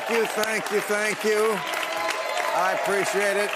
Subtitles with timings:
[0.00, 1.58] Thank you, thank you, thank you.
[2.56, 3.50] I appreciate it.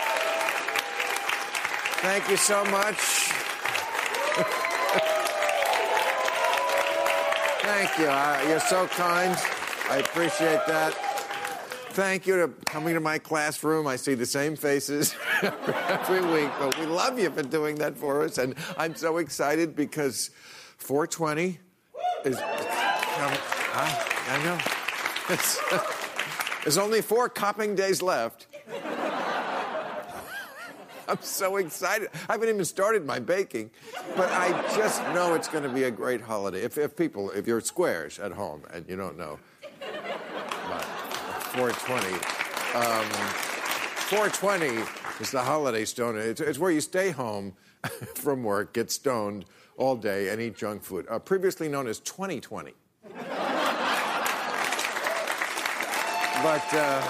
[2.02, 2.96] Thank you so much.
[7.62, 8.06] thank you.
[8.06, 9.34] Uh, you're so kind.
[9.88, 10.92] I appreciate that.
[11.92, 13.86] Thank you to coming to my classroom.
[13.86, 18.22] I see the same faces every week, but we love you for doing that for
[18.22, 18.36] us.
[18.36, 20.30] And I'm so excited because
[20.76, 21.58] 420
[22.26, 22.36] is.
[22.36, 22.42] Um,
[23.76, 24.58] I, I know.
[25.30, 25.58] It's,
[26.64, 28.46] there's only four copping days left.
[31.06, 32.08] I'm so excited.
[32.28, 33.70] I haven't even started my baking,
[34.16, 36.62] but I just know it's going to be a great holiday.
[36.62, 39.38] If, if people, if you're squares at home and you don't know,
[39.80, 40.84] but
[41.52, 42.14] 420.
[42.74, 43.04] Um,
[44.08, 44.82] 420
[45.20, 46.16] is the holiday stone.
[46.16, 47.52] It's, it's where you stay home
[48.14, 49.44] from work, get stoned
[49.76, 51.06] all day, and eat junk food.
[51.10, 52.72] Uh, previously known as 2020.
[56.44, 57.00] But, uh,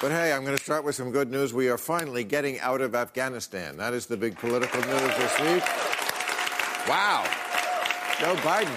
[0.00, 1.54] but hey, I'm going to start with some good news.
[1.54, 3.76] We are finally getting out of Afghanistan.
[3.76, 5.62] That is the big political news this week.
[6.88, 7.22] Wow.
[8.18, 8.74] Joe Biden.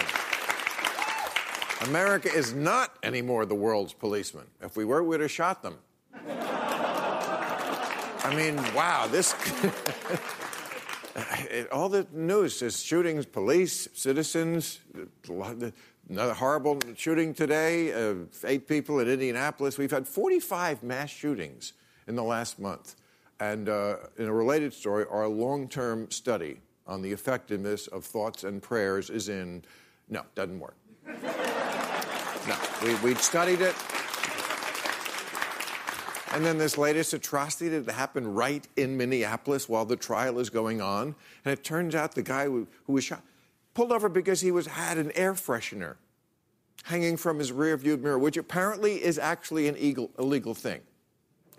[1.88, 4.46] America is not anymore the world's policeman.
[4.62, 5.80] If we were, we'd have shot them.
[8.24, 9.34] I mean, wow, this.
[11.72, 14.82] all the news is shootings, police, citizens,
[16.10, 19.78] another horrible shooting today, eight people in Indianapolis.
[19.78, 21.74] We've had 45 mass shootings
[22.08, 22.96] in the last month.
[23.40, 28.44] And uh, in a related story, our long term study on the effectiveness of thoughts
[28.44, 29.64] and prayers is in
[30.10, 30.76] no, doesn't work.
[31.06, 33.76] No, we, we'd studied it.
[36.34, 40.82] And then this latest atrocity that happened right in Minneapolis while the trial is going
[40.82, 41.16] on.
[41.44, 43.22] And it turns out the guy who, who was shot
[43.78, 45.98] pulled over because he was had an air freshener
[46.86, 50.82] hanging from his rear view mirror, which apparently is actually an illegal, illegal thing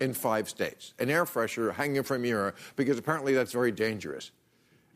[0.01, 0.93] in five states.
[0.99, 4.31] An air freshener hanging from your mirror because apparently that's very dangerous.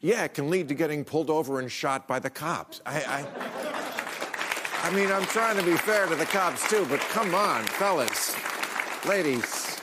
[0.01, 2.81] Yeah, it can lead to getting pulled over and shot by the cops.
[2.85, 3.25] I,
[4.83, 7.63] I, I mean, I'm trying to be fair to the cops too, but come on,
[7.63, 8.35] fellas,
[9.07, 9.79] ladies.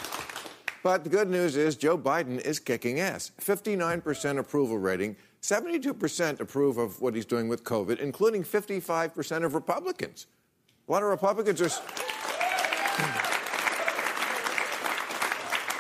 [0.83, 3.33] But the good news is Joe Biden is kicking ass.
[3.41, 10.27] 59% approval rating, 72% approve of what he's doing with COVID, including 55% of Republicans.
[10.89, 11.71] A lot of Republicans are.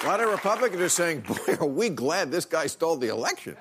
[0.02, 3.54] A lot of Republicans are saying, boy, are we glad this guy stole the election.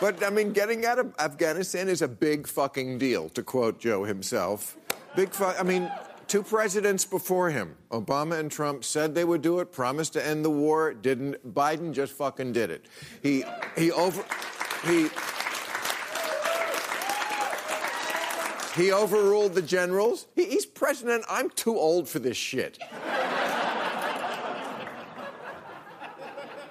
[0.00, 4.04] But I mean, getting out of Afghanistan is a big fucking deal, to quote Joe
[4.04, 4.76] himself.
[5.14, 5.90] Big fu- I mean,
[6.32, 10.42] two presidents before him, Obama and Trump, said they would do it, promised to end
[10.42, 11.54] the war, didn't.
[11.54, 12.86] Biden just fucking did it.
[13.22, 13.44] He
[13.76, 14.24] he over
[14.82, 15.10] he
[18.74, 20.26] he overruled the generals.
[20.34, 21.22] He, he's president.
[21.28, 22.78] I'm too old for this shit.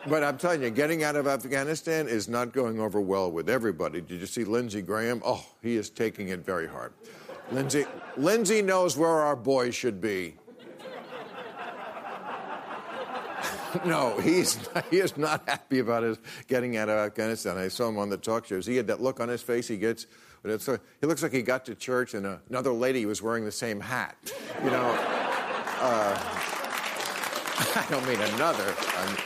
[0.07, 4.01] But I'm telling you, getting out of Afghanistan is not going over well with everybody.
[4.01, 5.21] Did you see Lindsey Graham?
[5.23, 6.93] Oh, he is taking it very hard.
[7.51, 10.35] Lindsey, Lindsey knows where our boys should be.
[13.85, 14.57] no, he's
[14.89, 16.17] he is not happy about his
[16.47, 17.57] getting out of Afghanistan.
[17.57, 18.65] I saw him on the talk shows.
[18.65, 20.07] He had that look on his face he gets.
[20.43, 20.49] He
[21.07, 24.17] looks like he got to church and another lady was wearing the same hat.
[24.63, 24.95] You know,
[25.81, 26.17] uh,
[27.75, 28.73] I don't mean another.
[28.97, 29.17] I'm,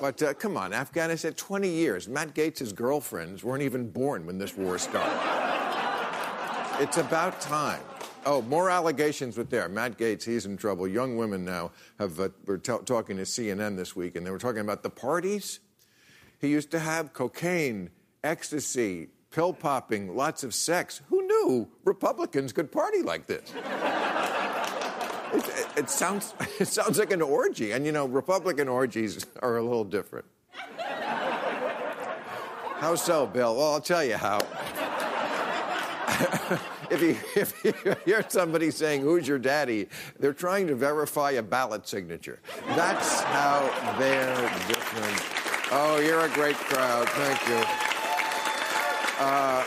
[0.00, 2.08] but uh, come on, Afghanistan, 20 years.
[2.08, 5.45] Matt Gaetz' girlfriends weren't even born when this war started.
[6.78, 7.80] It's about time.
[8.26, 9.66] Oh, more allegations with there.
[9.66, 10.86] Matt Gaetz, he's in trouble.
[10.86, 14.38] Young women now have uh, were t- talking to CNN this week, and they were
[14.38, 15.60] talking about the parties
[16.38, 17.88] he used to have: cocaine,
[18.22, 21.00] ecstasy, pill popping, lots of sex.
[21.08, 23.54] Who knew Republicans could party like this?
[25.32, 27.72] It, it, it, sounds, it sounds like an orgy.
[27.72, 30.26] And you know, Republican orgies are a little different.
[32.78, 33.56] How so, Bill?
[33.56, 34.40] Well, I'll tell you how.
[36.90, 39.88] if, you, if you hear somebody saying, Who's your daddy?
[40.20, 42.38] they're trying to verify a ballot signature.
[42.68, 44.34] That's how they're
[44.68, 45.72] different.
[45.72, 47.08] Oh, you're a great crowd.
[47.08, 47.64] Thank you.
[49.18, 49.64] Uh,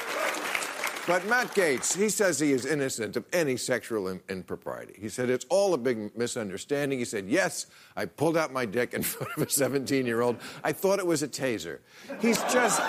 [1.10, 4.94] but Matt Gaetz, he says he is innocent of any sexual impropriety.
[4.98, 7.00] He said it's all a big misunderstanding.
[7.00, 7.66] He said, Yes,
[7.96, 10.38] I pulled out my dick in front of a 17 year old.
[10.64, 11.80] I thought it was a taser.
[12.22, 12.80] He's just.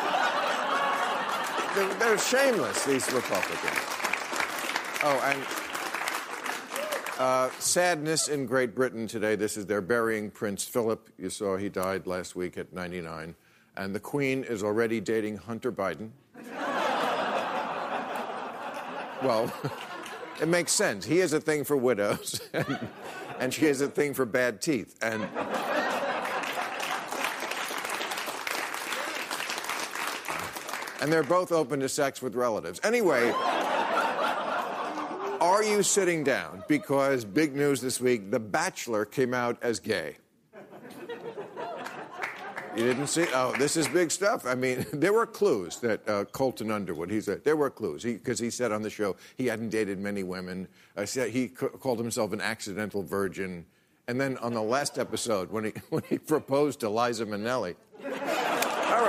[1.75, 3.79] They're, they're shameless, these Republicans.
[5.03, 5.41] Oh, and
[7.21, 9.37] uh, sadness in Great Britain today.
[9.37, 11.09] This is they're burying Prince Philip.
[11.17, 13.37] You saw he died last week at 99.
[13.77, 16.11] And the Queen is already dating Hunter Biden.
[19.23, 19.53] well,
[20.41, 21.05] it makes sense.
[21.05, 22.89] He has a thing for widows, and,
[23.39, 24.97] and she has a thing for bad teeth.
[25.03, 25.29] And.
[31.01, 32.81] And they're both open to sex with relatives.
[32.85, 33.33] Anyway,
[35.41, 36.63] are you sitting down?
[36.69, 40.17] Because big news this week The Bachelor came out as gay.
[42.77, 43.27] You didn't see?
[43.35, 44.47] Oh, this is big stuff.
[44.47, 47.11] I mean, there were clues that uh, Colton Underwood.
[47.11, 49.99] He said there were clues because he, he, said on the show he hadn't dated
[49.99, 50.69] many women.
[50.97, 53.67] Uh, he called himself an accidental virgin,
[54.07, 57.75] and then on the last episode when he when he proposed to Liza Minnelli.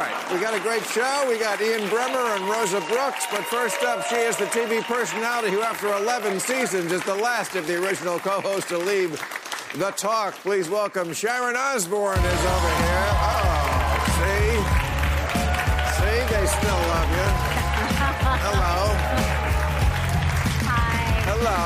[0.02, 1.26] All right, we got a great show.
[1.30, 5.52] We got Ian Bremmer and Rosa Brooks, but first up, she is the TV personality
[5.52, 9.12] who, after 11 seasons, is the last of the original co-hosts to leave
[9.76, 10.34] the talk.
[10.34, 13.06] Please welcome Sharon Osbourne is over here.
[13.14, 14.58] Oh, see?
[15.94, 17.30] See, they still love you.
[18.42, 18.98] Hello.
[20.66, 20.98] Hi.
[21.30, 21.62] Hello.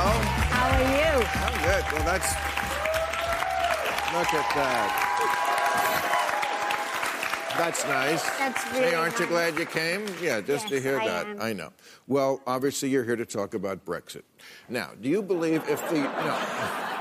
[0.52, 1.24] How are you?
[1.40, 1.84] I'm good.
[1.94, 2.36] Well, that's.
[4.12, 5.05] Look at that.
[7.58, 8.24] That's nice.
[8.38, 10.06] That's really Hey, aren't you glad you came?
[10.22, 11.28] Yeah, just to hear I that.
[11.28, 11.42] am.
[11.42, 11.72] I know.
[12.08, 14.24] Well, obviously, you're here to talk about Brexit.
[14.68, 16.00] Now, do you believe if the.
[16.00, 16.82] No.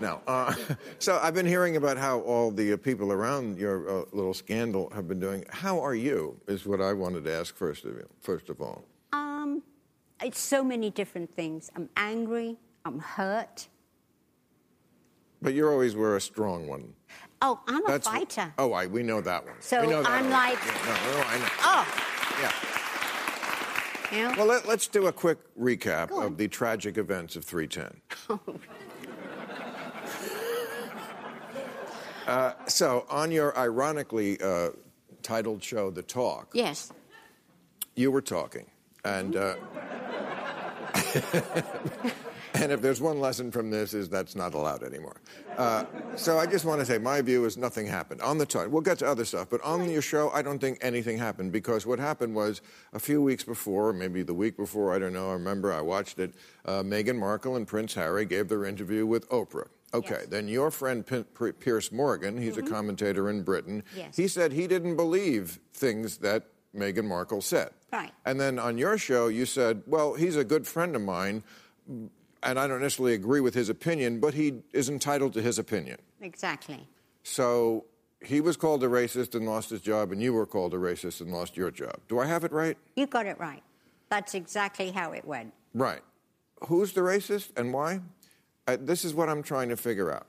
[0.00, 0.20] No.
[0.26, 0.52] Uh,
[0.98, 4.90] so I've been hearing about how all the uh, people around your uh, little scandal
[4.92, 5.44] have been doing.
[5.48, 6.40] How are you?
[6.48, 8.08] Is what I wanted to ask first of you.
[8.20, 8.82] First of all.
[9.12, 9.62] Um,
[10.20, 11.70] it's so many different things.
[11.76, 12.56] I'm angry.
[12.84, 13.68] I'm hurt.
[15.40, 16.94] But you always were a strong one.
[17.44, 18.54] Oh, I'm a That's fighter.
[18.56, 19.56] Oh, I, we know that one.
[19.58, 20.32] So we know that I'm one.
[20.32, 21.48] like- Yeah, no, no, I know.
[21.60, 21.86] Oh,
[24.12, 24.36] Yeah.
[24.36, 28.00] Well, let, us do a quick recap of the tragic events of 310.
[32.26, 34.70] uh, so, on your ironically uh,
[35.22, 36.92] titled show, The Talk, yes.
[37.96, 38.66] you were talking.
[39.04, 39.56] And, uh,
[42.54, 45.16] and if there's one lesson from this is that's not allowed anymore.
[45.56, 45.84] Uh,
[46.16, 48.20] so I just want to say my view is nothing happened.
[48.20, 50.78] On the talk, we'll get to other stuff, but on your show, I don't think
[50.80, 52.60] anything happened because what happened was
[52.92, 56.18] a few weeks before, maybe the week before, I don't know, I remember I watched
[56.18, 59.68] it, uh, Meghan Markle and Prince Harry gave their interview with Oprah.
[59.94, 60.26] Okay, Yes.
[60.28, 64.16] then your friend P- P- Piers Morgan, he's a commentator in Britain, Yes.
[64.16, 66.44] he said he didn't believe things that
[66.74, 67.70] Meghan Markle said.
[67.92, 68.10] Right.
[68.24, 71.42] And then on your show, you said, well, he's a good friend of mine,
[72.42, 75.98] and I don't necessarily agree with his opinion, but he is entitled to his opinion.
[76.20, 76.88] Exactly.
[77.22, 77.84] So
[78.20, 81.20] he was called a racist and lost his job, and you were called a racist
[81.20, 81.96] and lost your job.
[82.08, 82.76] Do I have it right?
[82.96, 83.62] You got it right.
[84.08, 85.52] That's exactly how it went.
[85.74, 86.02] Right.
[86.66, 88.00] Who's the racist and why?
[88.66, 90.26] Uh, this is what I'm trying to figure out.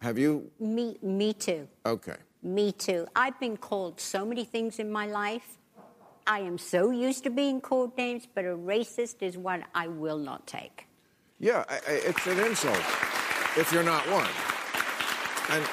[0.00, 0.50] Have you?
[0.60, 1.66] Me, me too.
[1.84, 2.16] Okay.
[2.42, 3.06] Me too.
[3.16, 5.58] I've been called so many things in my life.
[6.26, 10.18] I am so used to being called names, but a racist is one I will
[10.18, 10.87] not take.
[11.40, 12.76] Yeah, I, I, it's an insult
[13.56, 14.28] if you're not one.
[15.50, 15.64] And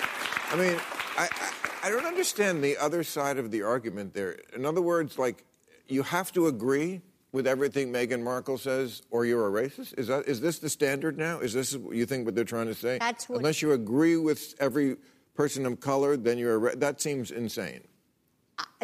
[0.51, 0.79] I mean,
[1.17, 4.37] I, I, I don't understand the other side of the argument there.
[4.55, 5.43] In other words, like,
[5.87, 9.97] you have to agree with everything Meghan Markle says, or you're a racist?
[9.99, 11.39] Is that is this the standard now?
[11.39, 12.97] Is this what you think what they're trying to say?
[12.99, 14.95] That's what- Unless you agree with every
[15.35, 17.81] person of color, then you're a ra- that seems insane.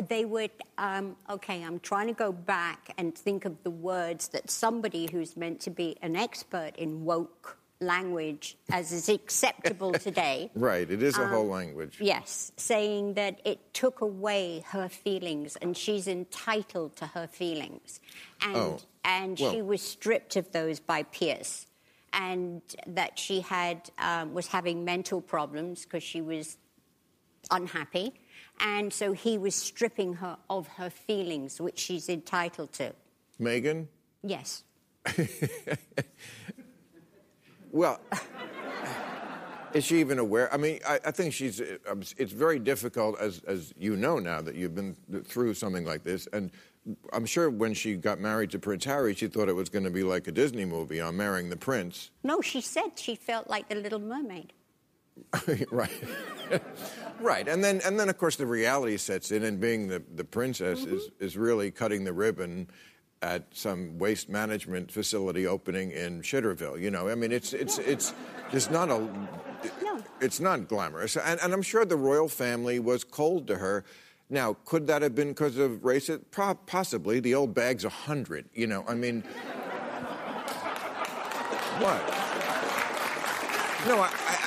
[0.09, 4.49] They would um, okay i'm trying to go back and think of the words that
[4.49, 10.89] somebody who's meant to be an expert in woke language as is acceptable today Right.
[10.89, 11.97] It is a whole Um, language.
[12.01, 17.99] yes saying that it took away her feelings and she's entitled to her feelings
[18.41, 21.67] and Oh, and well- she was stripped of those by Piers
[22.13, 26.57] and that she had um, was having mental problems because she was
[27.49, 28.13] unhappy.
[28.61, 32.93] And so he was stripping her of her feelings, which she's entitled to.
[33.39, 33.87] Meghan.
[34.23, 34.63] Yes.
[37.73, 38.01] Well,
[39.73, 40.53] is she even aware?
[40.53, 41.61] I mean, I, I think she's.
[41.89, 46.03] um, It's very difficult, as as you know now that you've been through something like
[46.03, 46.51] this, and
[47.13, 49.89] I'm sure when she got married to Prince Harry, she thought it was going to
[49.91, 52.11] be like a Disney movie on marrying the prince.
[52.23, 54.51] No, she said she felt like the Little Mermaid.
[55.71, 56.03] right,
[57.19, 60.23] right, and then and then of course the reality sets in, and being the the
[60.23, 61.23] princess is mm-hmm.
[61.23, 62.67] is really cutting the ribbon
[63.21, 66.81] at some waste management facility opening in Shitterville.
[66.81, 68.13] You know, I mean, it's it's it's
[68.51, 68.99] just not a.
[69.83, 70.03] No.
[70.19, 73.83] It's not glamorous, and, and I'm sure the royal family was cold to her.
[74.29, 76.09] Now, could that have been because of race?
[76.31, 77.19] Pro- possibly.
[77.19, 78.49] The old bag's a hundred.
[78.53, 79.21] You know, I mean,
[81.81, 82.01] what?
[83.87, 84.37] No, I, I,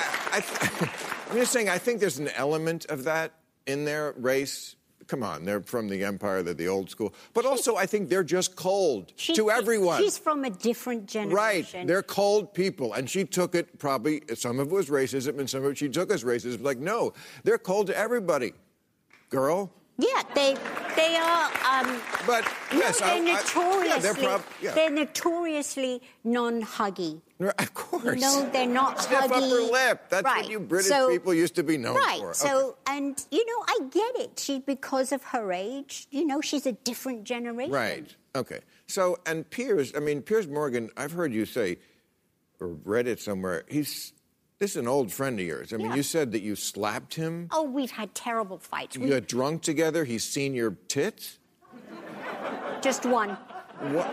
[0.41, 0.89] I,
[1.31, 1.69] I'm just saying.
[1.69, 3.31] I think there's an element of that
[3.65, 4.75] in their race.
[5.07, 7.13] Come on, they're from the empire, they're the old school.
[7.35, 10.01] But also, I think they're just cold She- to everyone.
[10.01, 11.35] She's from a different generation.
[11.81, 14.23] Right, they're cold people, and she took it probably.
[14.33, 16.63] Some of it was racism, and some of it she took as racism.
[16.63, 17.13] Like, no,
[17.43, 18.53] they're cold to everybody,
[19.29, 19.71] girl.
[19.99, 20.55] Yeah, they
[20.95, 21.51] they are.
[21.69, 24.73] Um, But no, yes, they're I- I- notoriously yeah, they're prob- yeah.
[24.73, 27.21] they're notoriously non-huggy.
[27.37, 28.21] Of course.
[28.21, 29.25] No, they're not Stiff huggy.
[29.25, 30.03] upper lip.
[30.09, 30.43] That's right.
[30.43, 31.99] what you British So- people used to be known for.
[31.99, 32.19] right.
[32.21, 32.33] for.
[32.33, 32.97] So, Okay.
[32.97, 34.39] and you know, I get it.
[34.39, 37.73] She because of her age, you know, she's a different generation.
[37.73, 38.15] Right.
[38.35, 38.61] Okay.
[38.87, 41.77] So, and Piers, I mean, Piers Morgan, I've heard you say,
[42.61, 44.13] or read it somewhere, he's,
[44.59, 45.73] this is an old friend of yours.
[45.73, 45.95] I mean, Yeah.
[45.95, 47.49] you said that you slapped him.
[47.51, 48.95] Oh, we've had terrible fights.
[48.95, 50.05] You We, got drunk together.
[50.05, 51.37] He's seen your tits.
[52.81, 53.31] just one.
[53.91, 54.07] What?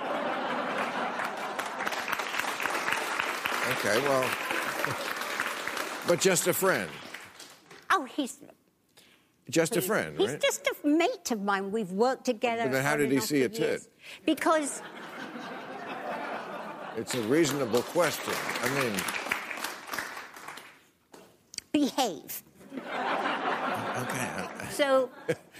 [3.70, 4.28] Okay, well,
[6.08, 6.90] but just a friend.
[7.90, 8.38] Oh, he's
[9.50, 10.40] Just a friend, he's right?
[10.40, 11.70] just a mate of mine.
[11.70, 12.64] We've worked together.
[12.64, 13.60] But then how did he see a tit?
[13.60, 13.88] years.
[14.24, 14.82] Because
[16.96, 18.34] It's a reasonable question.
[18.62, 18.92] I mean,
[21.72, 22.42] behave.
[24.02, 24.48] okay.
[24.70, 25.10] So,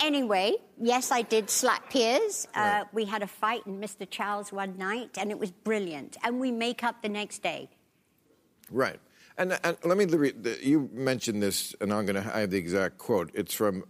[0.01, 2.49] anyway, yes, I did slap Piers.
[2.55, 4.09] Uh, we had a fight in Mr.
[4.09, 6.17] Charles one night, and it was brilliant.
[6.25, 7.69] And we make up the next day.
[8.73, 8.99] Right.
[9.39, 10.47] And, and let me read.
[10.63, 12.37] You mentioned this, and I'm going to.
[12.37, 13.31] I have the exact quote.
[13.35, 13.85] It's from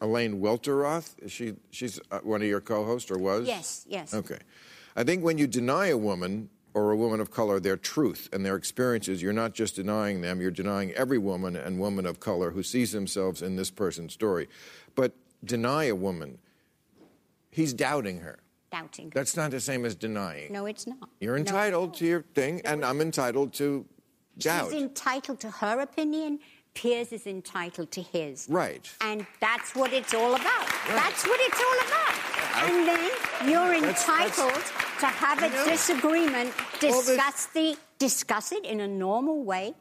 [0.00, 1.14] Elaine Welteroth.
[1.22, 1.54] Is she?
[1.70, 3.46] She's uh, one of your co-hosts, or was?
[3.46, 4.12] Yes, yes.
[4.12, 4.38] Okay.
[4.96, 8.44] I think when you deny a woman or a woman of color their truth and
[8.44, 10.40] their experiences, you're not just denying them.
[10.40, 14.48] You're denying every woman and woman of color who sees themselves in this person's story.
[14.94, 16.38] But deny a woman.
[17.50, 18.38] He's doubting her.
[18.74, 19.12] Doubting.
[19.14, 20.52] That's not the same as denying.
[20.52, 21.08] no, it's not.
[21.20, 21.40] You're No.
[21.46, 23.86] entitled to your thing, and I'm entitled to
[24.38, 24.72] doubt.
[24.72, 26.40] She's entitled to her opinion.
[26.74, 28.48] Piers is entitled to his.
[28.50, 28.84] Right.
[29.00, 30.66] And that's what it's all about.
[30.88, 32.14] That's what it's all about.
[32.18, 32.66] Uh-huh.
[32.66, 33.10] and then
[33.50, 34.62] you're That's- entitled
[35.00, 35.64] to have a know.
[35.66, 36.52] disagreement,
[36.82, 39.74] All this- discuss the discuss it in a normal way.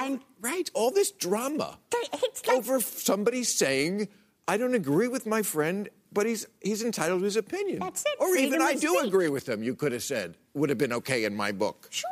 [0.00, 1.78] And right, all this drama
[2.22, 4.08] it's like over somebody saying,
[4.46, 7.80] "I don't agree with my friend." But he's he's entitled to his opinion.
[7.80, 9.06] That's it, Or even I do speech.
[9.08, 9.62] agree with him.
[9.62, 11.88] You could have said would have been okay in my book.
[11.90, 12.08] sure.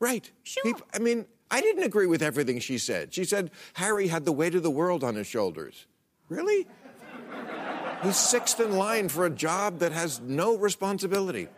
[0.00, 0.30] Right.
[0.42, 0.62] Sure.
[0.64, 3.14] Peop- I mean, I didn't agree with everything she said.
[3.14, 5.86] She said Harry had the weight of the world on his shoulders.
[6.28, 6.66] Really?
[8.02, 11.48] He's sixth in line for a job that has no responsibility.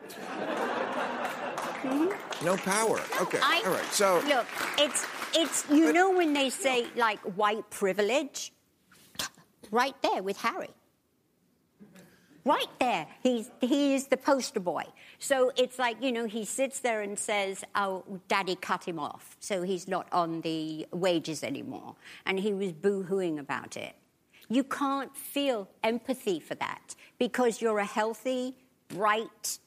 [1.83, 2.09] Hmm?
[2.45, 3.01] No power.
[3.23, 3.39] Okay.
[3.43, 3.85] I, All right.
[3.93, 4.47] So look,
[4.79, 8.53] it's it's you know when they say like white privilege,
[9.71, 10.69] right there with Harry.
[12.47, 14.85] Right there, he's he is the poster boy.
[15.19, 19.37] So it's like you know he sits there and says, "Oh, Daddy cut him off,
[19.41, 23.95] so he's not on the wages anymore," and he was boo-hooing about it.
[24.49, 28.55] You can't feel empathy for that because you're a healthy,
[28.89, 29.59] bright,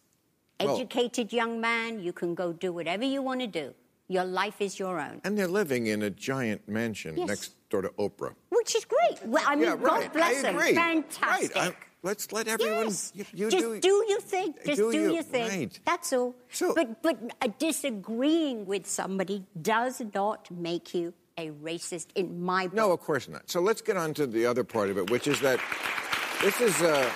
[0.61, 1.99] Well- educated young man.
[1.99, 3.73] You can go do whatever you want to do.
[4.07, 7.27] Your life is your own, And they're living in a giant mansion Yes.
[7.27, 8.33] next door to Oprah.
[8.49, 9.17] which is great.
[9.25, 9.83] Well, I mean, yeah, right.
[9.83, 10.73] God bless agree.
[10.73, 11.55] Fantastic.
[11.55, 11.75] Right.
[12.01, 12.85] Let's let everyone.
[12.85, 13.11] Yes.
[13.13, 14.53] You, you Just do, do, your thing.
[14.65, 15.49] Just do do, you- your thing.
[15.49, 15.79] right.
[15.85, 16.35] That's all.
[16.49, 22.73] So- but but disagreeing with somebody does not make you a racist in my book.
[22.75, 23.49] No, of course not.
[23.49, 25.59] So let's get on to the other part of it, which is that
[26.41, 27.11] this is a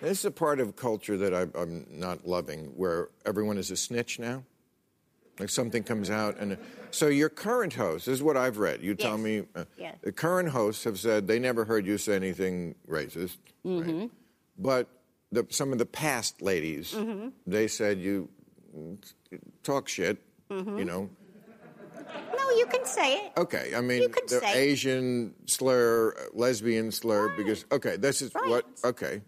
[0.00, 3.76] this is a part of culture that I, I'm not loving, where everyone is a
[3.76, 4.44] snitch now.
[5.40, 6.58] Like something comes out, and
[6.90, 8.82] so your current host this is what I've read.
[8.82, 9.96] You tell me uh, Yes.
[10.02, 14.00] the current hosts have said they never heard you say anything racist, Mm-hmm.
[14.00, 14.10] right?
[14.58, 14.86] but
[15.32, 17.28] the, some of the past ladies Mm-hmm.
[17.46, 18.28] they said you
[19.62, 20.18] talk shit,
[20.50, 20.78] Mm-hmm.
[20.78, 21.08] you know.
[22.36, 23.32] No, you can say it.
[23.38, 28.20] Okay, I mean You can the say- Asian slur, uh, lesbian slur, because okay, this
[28.20, 28.48] is Right.
[28.50, 29.22] what okay.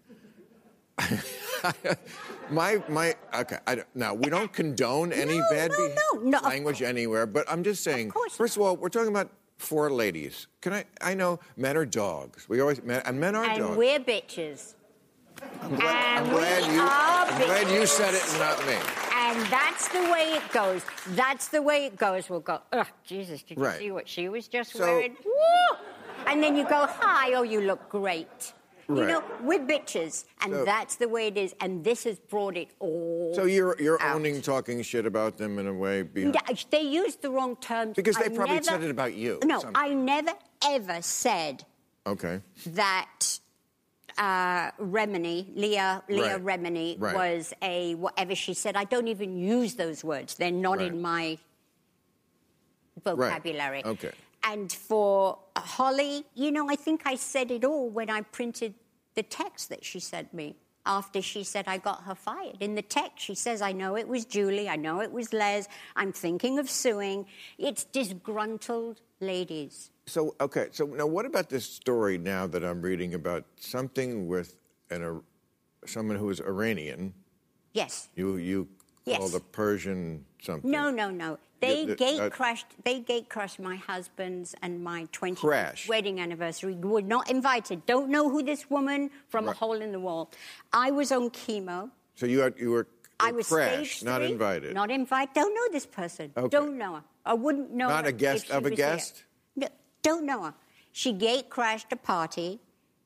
[2.50, 3.58] my my okay.
[3.66, 7.62] I don't, now we don't condone any No, bad no, no, language anywhere, but I'm
[7.62, 8.10] just saying.
[8.10, 10.46] course First of all, we're talking about four ladies.
[10.60, 10.84] Can I?
[11.00, 12.48] I know men are dogs.
[12.48, 13.58] We always men, and men are dogs.
[13.58, 13.78] And dogs.
[13.78, 14.74] we're bitches.
[15.62, 16.80] I'm glad, I'm glad you.
[16.80, 18.74] I'm glad you said it, and not me.
[19.14, 20.82] And that's the way it goes.
[21.10, 22.28] That's the way it goes.
[22.30, 23.80] We'll go, ugh, Jesus, did Right.
[23.80, 25.16] you see what she was just So- wearing?
[25.24, 25.76] Woo!
[26.26, 28.52] And then you go, hi, oh, you look great.
[28.88, 31.54] You know, we're bitches, and So- that's the way it is.
[31.60, 33.32] And this has brought it all.
[33.34, 34.16] So you're you're out.
[34.16, 36.02] owning talking shit about them in a way.
[36.02, 37.94] Behind, Yeah, They used the wrong terms.
[37.96, 40.32] Because they I probably never- said it about you, No, some- I never
[40.64, 41.64] ever said
[42.06, 42.40] Okay.
[42.66, 43.38] that
[44.18, 46.60] uh, Remini, Leah, Leah Right.
[46.60, 47.14] Remini, Right.
[47.16, 48.76] was a whatever she said.
[48.76, 50.34] I don't even use those words.
[50.34, 50.88] They're not Right.
[50.88, 51.38] in my
[53.04, 53.82] vocabulary.
[53.84, 54.12] Okay.
[54.44, 58.74] And for Holly, you know, I think I said it all when I printed
[59.14, 62.56] the text that she sent me after she said I got her fired.
[62.60, 65.68] In the text, she says, I know it was Julie, I know it was Les,
[65.94, 67.26] I'm thinking of suing.
[67.58, 69.90] It's disgruntled ladies.
[70.06, 74.56] So okay, so now what about this story now that I'm reading about something with
[74.90, 75.22] an Ar-
[75.86, 77.14] someone who is Iranian?
[77.72, 78.08] Yes.
[78.16, 78.68] You you
[79.04, 79.18] Yes.
[79.18, 80.70] called a Persian something?
[80.70, 81.38] No, no, no.
[81.62, 82.66] They th- gate uh, crashed.
[82.84, 83.28] They gate
[83.58, 86.74] my husband's and my 20th wedding anniversary.
[86.74, 87.86] We were not invited.
[87.86, 90.30] Don't know who this woman from a hole in the wall.
[90.72, 91.90] I was on chemo.
[92.16, 92.88] So you had, you were
[93.20, 94.74] I was crashed, stage not three, invited.
[94.74, 95.34] Not invited.
[95.34, 96.32] Don't know this person.
[96.36, 96.48] Okay.
[96.48, 97.04] Don't know her.
[97.24, 97.88] I wouldn't know.
[97.88, 99.24] Not a guest of a guest?
[99.54, 99.68] No,
[100.02, 100.54] don't know her.
[100.90, 102.60] She gate crashed a party.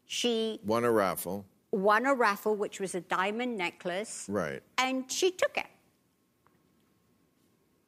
[0.06, 4.62] She Won a raffle, won a raffle, which was a diamond necklace, right?
[4.78, 5.66] and she took it.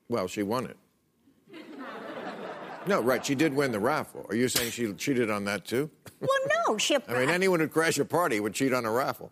[0.09, 0.77] Well, she won it.
[2.87, 3.25] No, right.
[3.25, 4.25] She did win the raffle.
[4.31, 5.91] Are you saying she cheated on that too?
[6.21, 6.31] Well,
[6.67, 6.97] no, she.
[7.07, 9.31] I mean, anyone who'd crash a party would cheat on a raffle.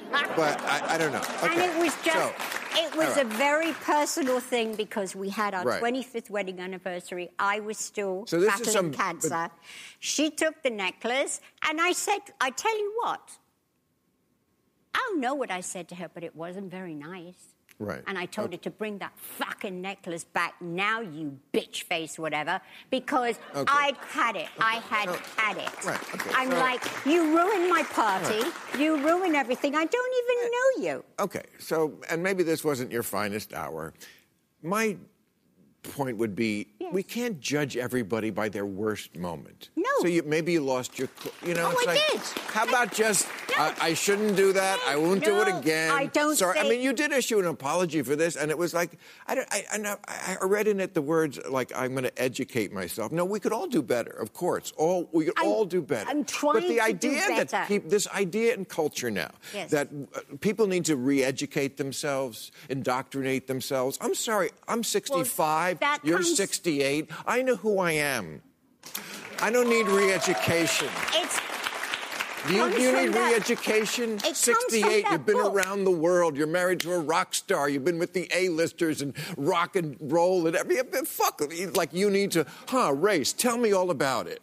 [0.00, 1.22] but I, I don't know.
[1.42, 2.32] And it was just, so-
[2.80, 3.26] it was right.
[3.26, 5.82] a very personal thing because we had our Right.
[5.82, 7.30] 25th wedding anniversary.
[7.40, 9.50] I was still So this is battling some- but- cancer.
[9.98, 13.30] She took the necklace, and I said, I tell you what,
[14.94, 17.51] I don't know what I said to her, but it wasn't very nice.
[17.78, 18.02] Right.
[18.06, 18.56] And I told Okay.
[18.56, 23.64] her to bring that fucking necklace back now, you bitch face, whatever, because Okay.
[23.72, 24.48] I'd had it.
[24.58, 25.84] I had had it.
[25.84, 26.30] Right, okay.
[26.34, 28.42] I'm So- like, you ruined my party.
[28.78, 29.74] You ruined everything.
[29.74, 30.48] I don't even eh.
[30.56, 31.04] know you.
[31.20, 33.94] Okay, so, and maybe this wasn't your finest hour.
[34.62, 34.96] My
[35.82, 36.92] point would be Yes.
[36.94, 39.70] we can't judge everybody by their worst moment.
[39.74, 39.90] No.
[40.00, 41.08] So you, maybe you lost your,
[41.44, 42.20] you know, Oh, it's I like, did.
[42.52, 43.26] how about just.
[43.58, 45.90] I, I shouldn't do that, I won't do it again.
[45.90, 48.72] I don't Sorry, I mean, you did issue an apology for this, and it was
[48.72, 52.04] like, I, don't, I, I, I I read in it the words, like, I'm going
[52.04, 53.12] to educate myself.
[53.12, 54.72] No, we could all do better, of course.
[54.76, 56.08] All We could I'm- all do better.
[56.08, 59.70] I'm trying But the idea that peop- this idea in culture now, Yes.
[59.70, 63.98] that uh, people need to re-educate themselves, indoctrinate themselves.
[64.00, 65.80] I'm sorry, I'm 65.
[65.80, 67.10] that you're comes- 68.
[67.26, 68.42] I know who I am.
[69.40, 70.88] I don't need re-education.
[71.14, 71.38] It's
[72.48, 74.18] Do you, you need re-education?
[74.18, 75.06] 68.
[75.10, 75.54] You've been book.
[75.54, 76.36] around the world.
[76.36, 77.68] You're married to a rock star.
[77.68, 81.40] You've been with the A-listers and rock and roll and every fuck.
[81.76, 82.92] Like you need to, huh?
[82.94, 83.32] Race.
[83.32, 84.42] Tell me all about it.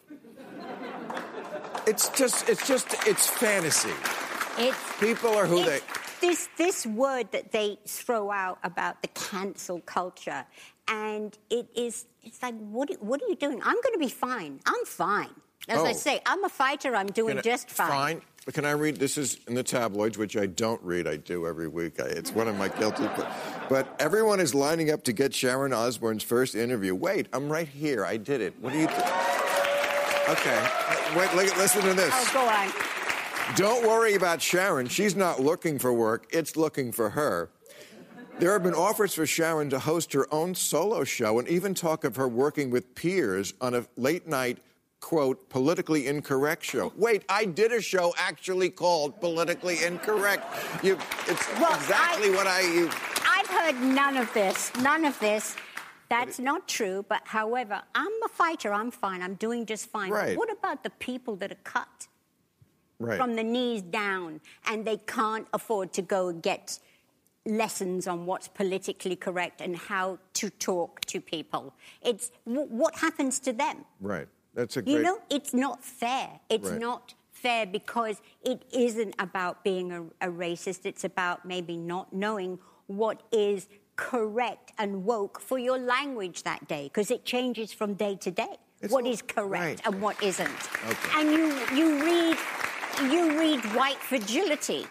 [1.88, 3.90] It's just, it's just, it's fantasy.
[4.58, 5.80] it's People are who they.
[6.22, 10.46] this this word that they throw out about the cancel culture,
[10.88, 13.60] and it is it's like what what are you doing?
[13.64, 14.60] I'm going to be fine.
[14.66, 15.34] I'm fine.
[15.68, 15.94] As I Oh.
[15.94, 16.96] say, I'm a fighter.
[16.96, 18.22] I'm doing I- just fine.
[18.46, 18.96] But Can I read?
[18.98, 21.08] This is in the tabloids, which I don't read.
[21.08, 22.00] I do every week.
[22.00, 23.08] I, it's one of my guilty.
[23.10, 23.28] ple-
[23.70, 26.96] But everyone is lining up to get Sharon Osbourne's first interview.
[26.96, 28.04] Wait, I'm right here.
[28.06, 28.56] I did it.
[28.60, 28.88] What do you?
[28.88, 29.00] Th-
[30.30, 30.68] okay.
[31.16, 31.34] Wait.
[31.36, 32.12] Look, listen to this.
[32.16, 32.72] Oh, go on.
[33.56, 34.88] Don't worry about Sharon.
[34.88, 36.26] She's not looking for work.
[36.32, 37.50] It's looking for her.
[38.40, 42.04] There have been offers for Sharon to host her own solo show and even talk
[42.04, 44.60] of her working with Piers on a late night
[45.00, 46.92] quote, politically incorrect show.
[46.96, 50.44] Wait, I did a show actually called Politically Incorrect.
[50.84, 52.62] You, it's Well, exactly I- what I.
[52.62, 52.90] You,
[53.28, 54.72] I've heard none of this.
[54.82, 55.56] None of this.
[56.10, 57.06] That's not true.
[57.08, 58.74] But however, I'm a fighter.
[58.74, 59.22] I'm fine.
[59.22, 60.12] I'm doing just fine.
[60.12, 60.38] Right.
[60.38, 62.08] what about the people that are cut
[63.00, 63.18] right.
[63.18, 66.80] from the knees down and they can't afford to go get
[67.46, 71.74] lessons on what's politically correct and how to talk to people?
[72.02, 73.86] It's wh- what happens to them.
[74.02, 74.28] right.
[74.60, 74.94] That's a great.
[74.98, 76.28] You know, it's not fair.
[76.50, 76.80] It's Right.
[76.80, 80.86] not fair because it isn't about being a, a racist.
[80.86, 86.84] It's about maybe not knowing what is correct and woke for your language that day
[86.86, 88.58] because it changes from day to day.
[88.82, 89.82] It's What all- is correct right.
[89.86, 90.50] and what isn't.
[90.90, 91.10] Okay.
[91.16, 91.46] And you
[91.80, 92.38] you read
[93.14, 94.86] you read white fragility.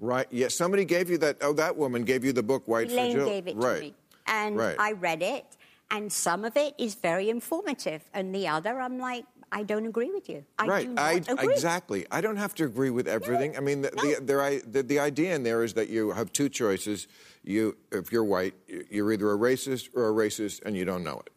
[0.00, 0.26] Right.
[0.30, 0.48] Yeah.
[0.48, 1.36] Somebody gave you that.
[1.40, 3.28] Oh, that woman gave you the book White Elaine Fragile.
[3.34, 3.74] gave it right.
[3.76, 3.94] to me.
[4.26, 4.74] And Right.
[4.78, 5.55] I read it,
[5.90, 10.10] and some of it is very informative, and the other, I'm like, I don't agree
[10.10, 10.44] with you.
[10.58, 10.86] I right.
[10.86, 11.52] do not I, agree.
[11.52, 12.06] Exactly.
[12.10, 13.56] I don't have to agree with everything.
[13.56, 16.48] I mean, the, the, there the, the idea in there is that you have two
[16.48, 17.06] choices.
[17.44, 18.54] You, if you're white,
[18.90, 21.32] you're either a racist or a racist, and you don't know it.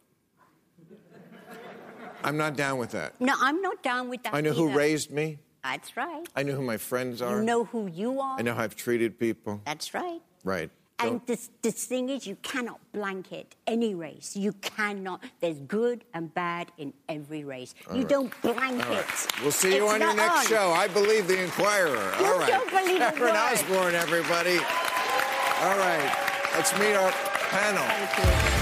[2.24, 3.20] I'm not down with that.
[3.20, 4.34] No, I'm not down with that.
[4.34, 5.38] I know who raised me.
[5.62, 6.26] That's right.
[6.34, 7.38] I know who my friends are.
[7.38, 8.38] You know who you are.
[8.38, 9.60] I know how I've treated people.
[9.64, 10.20] That's right.
[10.42, 10.70] Right.
[11.02, 14.36] And this, this thing is, you cannot blanket any race.
[14.36, 15.22] You cannot.
[15.40, 17.74] There's good and bad in every race.
[17.94, 18.86] you don't blanket.
[18.86, 19.26] All right.
[19.42, 20.46] We'll see you It's on your next on.
[20.46, 20.70] show.
[20.72, 21.88] I believe the Inquirer.
[22.20, 22.48] You All right.
[22.48, 23.36] don't believe word.
[23.36, 24.58] Osbourne, everybody.
[24.58, 26.16] All right.
[26.54, 27.12] Let's meet our
[27.50, 28.59] panel.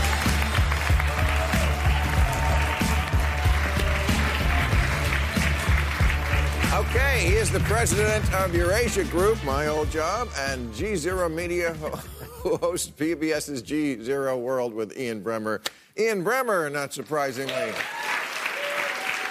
[6.91, 11.75] Okay, he is the president of Eurasia Group, my old job, and G Zero Media,
[11.75, 15.61] who hosts PBS's G Zero World with Ian Bremmer.
[15.99, 17.75] Ian Bremmer, not surprisingly.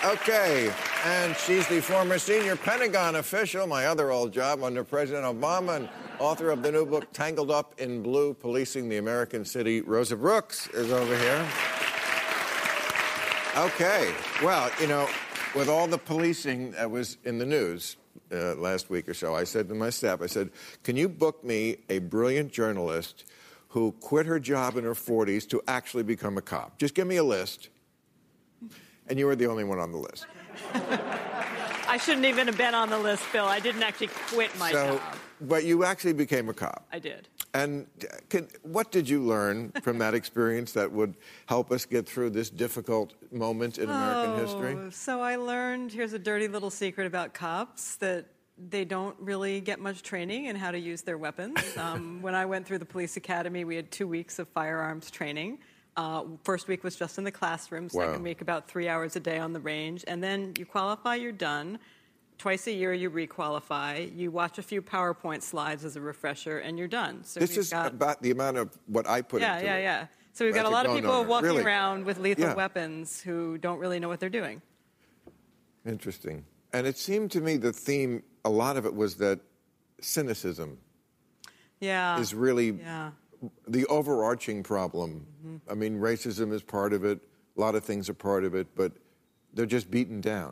[0.05, 0.71] Okay,
[1.03, 5.89] and she's the former senior Pentagon official, my other old job under President Obama, and
[6.19, 9.81] author of the new book Tangled Up in Blue Policing the American City.
[9.81, 11.47] Rosa Brooks is over here.
[13.57, 14.13] Okay.
[14.43, 15.09] Well, you know,
[15.57, 17.97] with all the policing that was in the news
[18.31, 20.51] uh, last week or so, I said to my staff, I said,
[20.83, 23.25] can you book me a brilliant journalist
[23.69, 26.77] who quit her job in her 40s to actually become a cop?
[26.77, 27.69] Just give me a list.
[29.07, 30.27] And you were the only one on the list.
[31.89, 33.45] I shouldn't even have been on the list, Bill.
[33.45, 35.01] I didn't actually quit my so, job.
[35.41, 36.85] but you actually became a cop.
[36.91, 37.29] I did.
[37.57, 37.87] And
[38.29, 41.15] can, what did you learn from that experience that would
[41.47, 44.77] help us get through this difficult moment in American history?
[44.79, 48.25] Oh, So I learned here's a dirty little secret about cops that
[48.69, 51.57] they don't really get much training in how to use their weapons.
[51.77, 55.59] Um, when I went through the police academy, we had two weeks of firearms training.
[55.95, 57.89] Uh, first week was just in the classroom.
[57.89, 58.19] Second Wow.
[58.19, 60.03] week, about three hours a day on the range.
[60.07, 61.79] And then you qualify, you're done.
[62.37, 64.15] Twice a year, you requalify.
[64.15, 67.23] You watch a few PowerPoint slides as a refresher, and you're done.
[67.23, 69.81] So This is got, about the amount of what I put yeah, into yeah, it.
[69.83, 70.07] yeah.
[70.33, 71.63] So we've got a lot of people walking Really?
[71.63, 72.53] around with lethal Yeah.
[72.53, 74.61] weapons who don't really know what they're doing.
[75.83, 76.45] Interesting.
[76.73, 79.39] And it seemed to me the theme, a lot of it was that
[79.99, 80.77] cynicism
[81.79, 82.19] Yeah.
[82.19, 83.11] is really Yeah.
[83.67, 85.25] the overarching problem.
[85.43, 85.71] Mm-hmm.
[85.71, 87.19] I mean, racism is part of it,
[87.57, 88.91] a lot of things are part of it, but
[89.53, 90.51] they're just beaten down.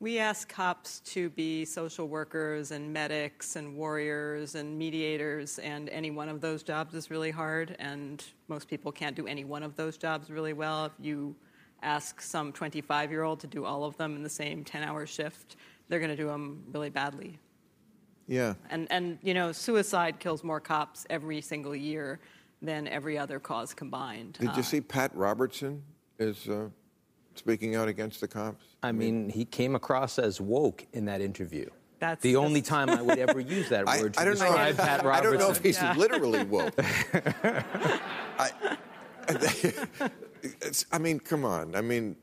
[0.00, 6.12] We ask cops to be social workers and medics and warriors and mediators, and any
[6.12, 9.74] one of those jobs is really hard, and most people can't do any one of
[9.74, 10.84] those jobs really well.
[10.84, 11.34] If you
[11.82, 15.04] ask some 25 year old to do all of them in the same 10 hour
[15.04, 15.56] shift,
[15.88, 17.38] they're going to do them really badly.
[18.28, 18.54] Yeah.
[18.70, 22.20] And, and, you know, suicide kills more cops every single year
[22.62, 24.34] than every other cause combined.
[24.34, 25.82] Did you Uh, see Pat Robertson
[26.18, 26.68] is uh,
[27.38, 28.64] speaking out against the cops?
[28.82, 31.68] I mean, he came across as woke in that interview.
[32.00, 34.44] That's- the only time I would ever use that I, word to I don't know.
[34.46, 35.94] describe Pat I don't know if he's Yeah.
[35.96, 36.74] literally woke.
[38.38, 38.50] I,
[40.92, 41.74] I mean, come on.
[41.74, 42.16] I mean,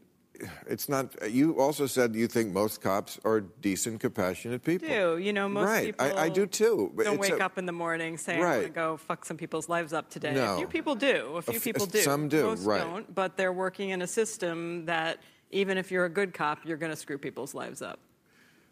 [0.67, 1.31] it's not.
[1.31, 4.87] You also said you think most cops are decent, compassionate people.
[4.87, 5.17] do.
[5.17, 5.85] You know, most right.
[5.85, 6.91] people I, I do too.
[6.97, 9.37] don't it's wake a- up in the morning saying, I'm going to go fuck some
[9.37, 10.33] people's lives up today.
[10.33, 10.55] No.
[10.55, 11.35] A few people do.
[11.37, 11.99] A few f- people do.
[12.01, 12.79] some do, Most right.
[12.79, 13.13] don't.
[13.13, 15.19] But they're working in a system that
[15.51, 17.99] even if you're a good cop, you're going to screw people's lives up.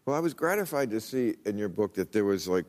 [0.05, 2.65] Well, I was gratified to see in your book that there was like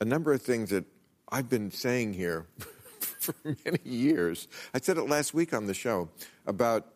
[0.00, 0.84] a number of things that
[1.30, 2.46] I've been saying here
[3.20, 3.34] for
[3.64, 4.48] many years.
[4.72, 6.08] I said it last week on the show
[6.46, 6.86] about,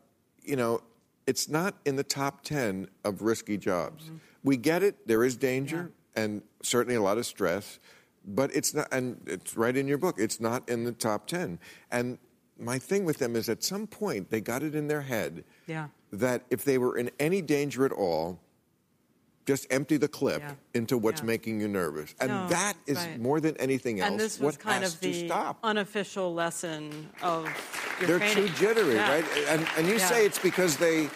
[0.42, 0.80] you know,
[1.26, 4.04] it's not in the top 10 of risky jobs.
[4.04, 4.16] Mm-hmm.
[4.44, 7.78] We get it, there is danger and certainly a lot of stress,
[8.24, 11.58] but it's not, and it's right in your book, it's not in the top 10.
[11.90, 12.18] And
[12.58, 15.88] my thing with them is at some point they got it in their head Yeah.
[16.12, 18.40] that if they were in any danger at all,
[19.46, 20.54] just empty the clip Yeah.
[20.74, 21.26] into what's Yeah.
[21.26, 22.14] making you nervous.
[22.20, 23.18] And No, that is right.
[23.20, 25.58] more than anything else And this was what kind of the stop.
[25.64, 27.44] unofficial lesson of
[27.98, 28.48] your They're training.
[28.48, 29.10] too jittery, Yeah.
[29.12, 29.24] right?
[29.48, 31.08] And, and you say it's because they,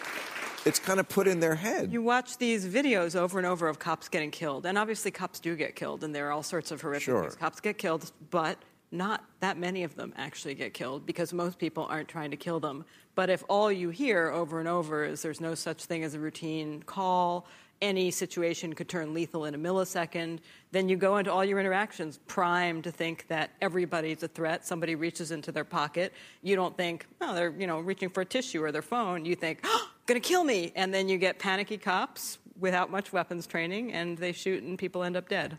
[0.65, 1.93] it's kind of put in their head.
[1.93, 5.55] You watch these videos over and over of cops getting killed, and obviously cops do
[5.55, 7.21] get killed, and there are all sorts of horrific Sure.
[7.21, 7.35] things.
[7.35, 8.57] Cops get killed, but
[8.91, 12.59] not that many of them actually get killed because most people aren't trying to kill
[12.59, 12.83] them.
[13.15, 16.19] But if all you hear over and over is there's no such thing as a
[16.19, 17.47] routine call,
[17.81, 20.39] any situation could turn lethal in a millisecond,
[20.71, 24.65] then you go into all your interactions primed to think that everybody's a threat.
[24.65, 26.13] Somebody reaches into their pocket.
[26.41, 29.25] You don't think, oh, they're you know reaching for a tissue or their phone.
[29.25, 33.45] You think, oh, gonna kill me, and then you get panicky cops without much weapons
[33.45, 35.57] training, and they shoot and people end up dead.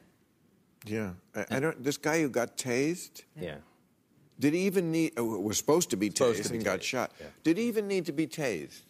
[0.85, 1.11] yeah.
[1.37, 3.57] I, I don't, this guy who got tased, Yeah.
[4.41, 6.83] did he even need, oh, was supposed to be Supposed tased to be and got
[6.83, 7.13] shot.
[7.21, 7.27] yeah.
[7.45, 8.83] Did he even need to be tased?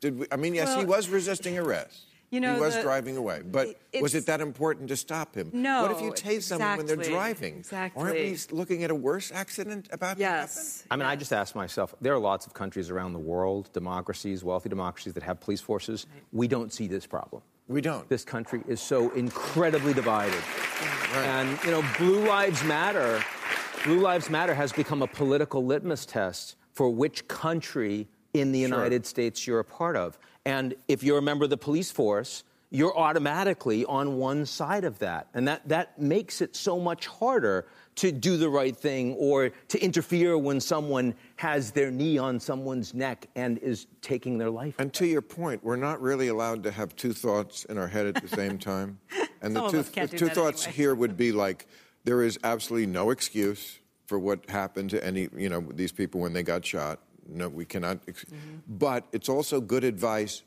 [0.00, 2.04] Did we, I mean, yes, he was resisting arrest.
[2.34, 3.42] You know, he was the- driving away.
[3.44, 5.50] But was it that important to stop him?
[5.52, 7.56] No, What if you tase someone when they're driving?
[7.58, 8.20] exactly, driving?
[8.28, 10.40] Aren't we looking at a worse accident about to happen?
[10.42, 10.84] Yes.
[10.90, 14.42] I mean, I just ask myself there are lots of countries around the world, democracies,
[14.42, 16.06] wealthy democracies, that have police forces.
[16.32, 17.42] We don't see this problem.
[17.68, 18.06] We don't.
[18.08, 20.42] This country is so incredibly divided.
[21.14, 21.24] right.
[21.24, 23.22] And, you know, Blue Lives Matter,
[23.84, 29.06] Blue Lives Matter has become a political litmus test for which country in the United
[29.06, 30.18] States you're a part of.
[30.44, 34.98] And if you're a member of the police force, you're automatically on one side of
[34.98, 35.28] that.
[35.32, 39.78] And that, that makes it so much harder to do the right thing or to
[39.80, 44.74] interfere when someone has their knee on someone's neck and is taking their life.
[44.78, 48.06] And to your point, we're not really allowed to have two thoughts in our head
[48.06, 48.98] at the same time.
[49.42, 50.76] And the two, the two thoughts anyway.
[50.76, 51.66] here would be like
[52.04, 56.32] there is absolutely no excuse for what happened to any, you know, these people when
[56.32, 57.00] they got shot.
[57.28, 58.00] No, we cannot.
[58.08, 58.76] Ex- Mm-hmm.
[58.78, 60.42] But it's also good advice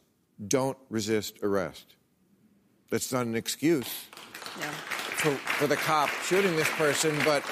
[0.47, 1.95] don't resist arrest.
[2.89, 3.89] That's not an excuse
[4.59, 4.69] Yeah.
[4.71, 7.43] for, for the cop shooting this person, but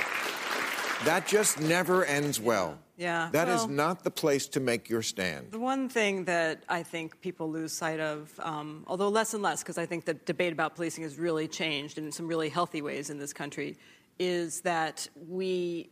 [1.04, 2.78] that just never ends well.
[2.98, 5.52] Yeah, That is well- not the place to make your stand.
[5.52, 9.62] The one thing that I think people lose sight of, um, although less and less,
[9.64, 13.10] because I think the debate about policing has really changed in some really healthy ways
[13.10, 13.78] in this country,
[14.20, 15.90] is that we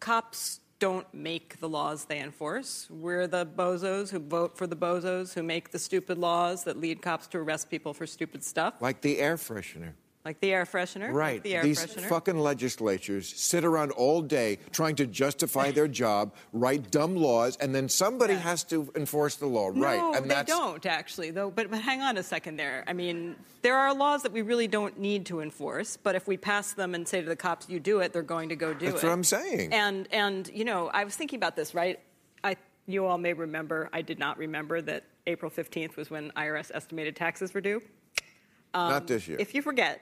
[0.00, 2.88] cops don't make the laws they enforce.
[2.90, 7.02] We're the bozos who vote for the bozos who make the stupid laws that lead
[7.02, 9.92] cops to arrest people for stupid stuff, Like the air freshener.
[10.24, 11.06] Like the air freshener.
[11.06, 11.42] like Right.
[11.42, 12.08] the air These freshener.
[12.08, 17.74] fucking legislatures sit around all day trying to justify their job, write dumb laws, and
[17.74, 19.70] then somebody has to enforce the law.
[19.70, 20.16] No, right.
[20.16, 21.50] And they that's don't actually, though.
[21.50, 22.84] But, but hang on a second there.
[22.86, 26.36] I mean, there are laws that we really don't need to enforce, but if we
[26.36, 28.86] pass them and say to the cops, "You do it," they're going to go do
[28.86, 28.90] it.
[28.92, 29.72] That's what I'm saying.
[29.72, 31.74] And and you know, I was thinking about this.
[31.74, 31.98] Right,
[32.44, 32.56] I
[32.86, 33.88] you all may remember.
[33.92, 37.80] I did not remember that April 15th was when IRS estimated taxes were due.
[38.74, 39.36] not um, this year.
[39.38, 40.00] If you forget,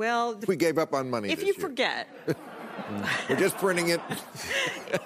[0.00, 1.66] well, we gave up on money if you year.
[1.66, 2.08] forget,
[3.28, 4.00] We're just printing it.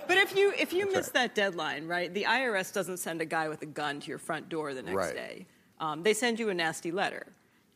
[0.09, 2.13] But if you if you miss that deadline, right?
[2.19, 4.95] The IRS doesn't send a guy with a gun to your front door the next
[4.97, 5.15] Right.
[5.15, 5.47] day.
[5.81, 7.25] Um, they send you a nasty letter,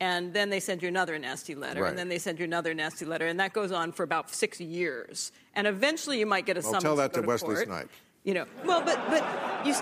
[0.00, 1.88] and then they send you another nasty letter, Right.
[1.90, 4.60] and then they send you another nasty letter, and that goes on for about six
[4.60, 5.32] years.
[5.56, 6.84] And eventually, you might get a Well, summons.
[6.84, 7.66] tell that go to Wesley court.
[7.66, 7.94] Snipes.
[8.24, 9.22] You know, well, but but
[9.66, 9.74] you.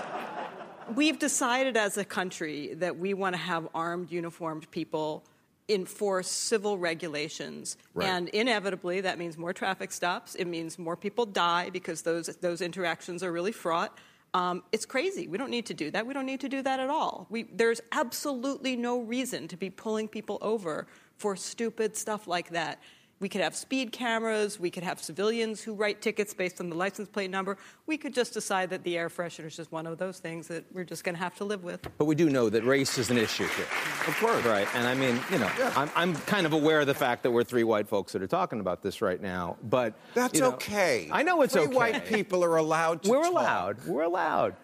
[0.95, 5.23] We've decided as a country that we want to have armed, uniformed people
[5.69, 8.07] enforce civil regulations, Right.
[8.07, 10.35] and inevitably that means more traffic stops.
[10.35, 13.97] It means more people die because those those interactions are really fraught.
[14.33, 15.27] Um, it's crazy.
[15.27, 16.05] We don't need to do that.
[16.05, 17.27] We don't need to do that at all.
[17.29, 22.79] We, there's absolutely no reason to be pulling people over for stupid stuff like that.
[23.19, 24.59] We could have speed cameras.
[24.59, 27.57] We could have civilians who write tickets based on the license plate number.
[27.87, 30.65] We could just decide that the air freshener is just one of those things that
[30.71, 31.87] we're just going to have to live with.
[31.97, 33.65] But we do know that race is an issue here.
[34.07, 34.45] Of course.
[34.45, 34.67] Right.
[34.75, 37.43] And I mean, you know, I'm, I'm kind of aware of the fact that we're
[37.43, 39.57] three white folks that are talking about this right now.
[39.63, 41.09] But That's you know, okay.
[41.11, 41.73] I know it's Three okay.
[41.75, 43.31] white people are allowed to We're talk.
[43.31, 43.85] allowed.
[43.87, 44.55] We're allowed.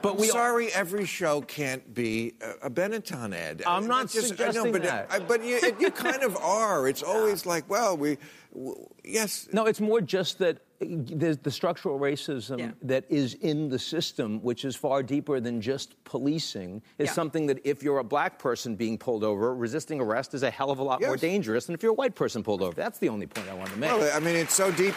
[0.00, 3.64] But we Sorry, every show can't be a, a Benetton ad.
[3.66, 5.06] I'm not That's just, I know, suggesting but, that.
[5.10, 6.86] I, but you, you kind of are.
[6.88, 8.16] It's always like, well, we,
[8.54, 9.48] w- yes.
[9.52, 12.70] No, it's more just that uh, there's the structural racism Yeah.
[12.82, 17.12] that is in the system, which is far deeper than just policing, is Yeah.
[17.14, 20.70] something that if you're a black person being pulled over, resisting arrest is a hell
[20.70, 22.72] of a lot more dangerous than if you're a white person pulled over.
[22.76, 23.90] That's the only point I want to make.
[23.90, 24.94] Well, I mean, it's so deep.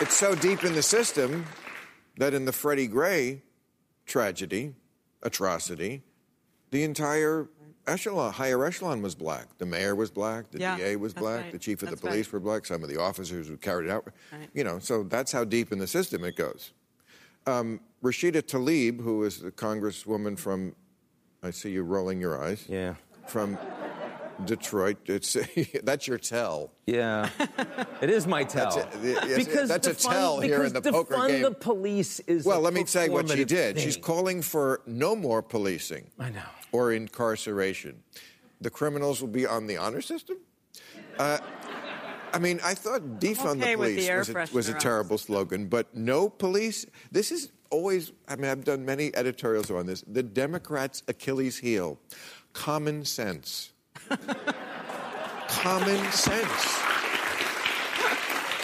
[0.00, 1.44] It's so deep in the system
[2.18, 3.42] that in the Freddie Gray
[4.06, 4.74] tragedy,
[5.22, 6.02] atrocity,
[6.70, 7.48] the entire
[7.86, 9.46] echelon, higher echelon was black.
[9.58, 10.50] The mayor was black.
[10.50, 11.40] The Yeah, DA was black.
[11.42, 11.52] right.
[11.52, 12.34] The chief of That's the police right.
[12.34, 12.64] were black.
[12.66, 14.06] Some of the officers who carried it out.
[14.32, 14.48] Right.
[14.54, 16.72] You know, so that's how deep in the system it goes.
[17.46, 20.76] Um, Rashida Tlaib, who is the congresswoman from,
[21.42, 22.64] I see you rolling your eyes.
[22.68, 22.94] Yeah.
[23.26, 23.58] From
[24.44, 24.98] Detroit.
[25.06, 25.36] It's
[25.82, 26.72] that's your tell.
[26.86, 27.30] Yeah,
[28.00, 28.76] it is my tell.
[28.76, 29.46] That's it.
[29.48, 31.42] Yes, that's a defund- tell here in because the poker defund game.
[31.42, 32.44] the police is.
[32.44, 33.80] Well, a let me say what she performative did.
[33.80, 36.10] She's calling for no more policing.
[36.18, 36.42] I know.
[36.72, 38.02] Or incarceration.
[38.60, 40.38] The criminals will be on the honor system?
[41.18, 41.38] Uh,
[42.32, 45.16] I mean, I thought defund okay the with the police was, a, was a terrible
[45.16, 46.84] slogan, but no police.
[47.10, 50.02] This is always, I mean, I've done many editorials on this.
[50.06, 51.98] The Democrats' Achilles heel
[52.52, 53.72] common sense.
[55.48, 56.78] common sense.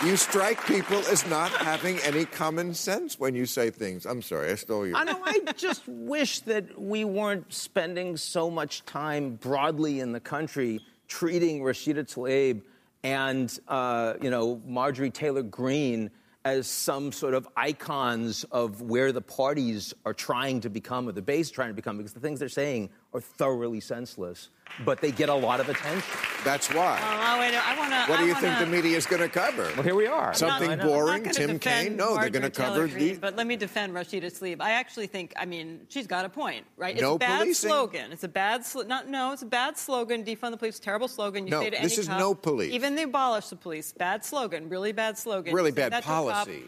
[0.05, 4.05] You strike people as not having any common sense when you say things.
[4.05, 4.95] I'm sorry, I stole you.
[4.95, 5.19] I know.
[5.25, 11.63] I just wish that we weren't spending so much time broadly in the country treating
[11.63, 12.63] Rashida Tlaib
[13.03, 16.11] and uh, you know Marjorie Taylor Greene
[16.45, 21.23] as some sort of icons of where the parties are trying to become, or the
[21.23, 24.51] base trying to become, because the things they're saying are thoroughly senseless,
[24.85, 26.34] but they get a lot of attention.
[26.45, 26.99] That's why.
[27.03, 28.11] Oh, wait, I want to.
[28.13, 29.63] what do you think the media is going to cover?
[29.75, 30.35] Well, here we are.
[30.35, 30.85] Something I know.
[30.87, 31.25] boring?
[31.25, 31.97] Tim Kaine?
[31.97, 33.21] defend No, they're going to cover Greene, the.
[33.21, 34.61] But let me defend Rashida Tlaib.
[34.61, 36.95] I actually think, I mean, she's got a point, right?
[36.95, 37.71] It's No a bad policing.
[37.71, 38.13] slogan.
[38.13, 40.23] It's a bad, sl- not no, it's a bad slogan.
[40.25, 41.47] Defund the police, terrible slogan.
[41.47, 42.73] You No, say to this any is cop, no police.
[42.73, 45.55] Even they abolish the police, bad slogan, really bad slogan.
[45.55, 46.25] Really bad that to a cop.
[46.45, 46.65] policy.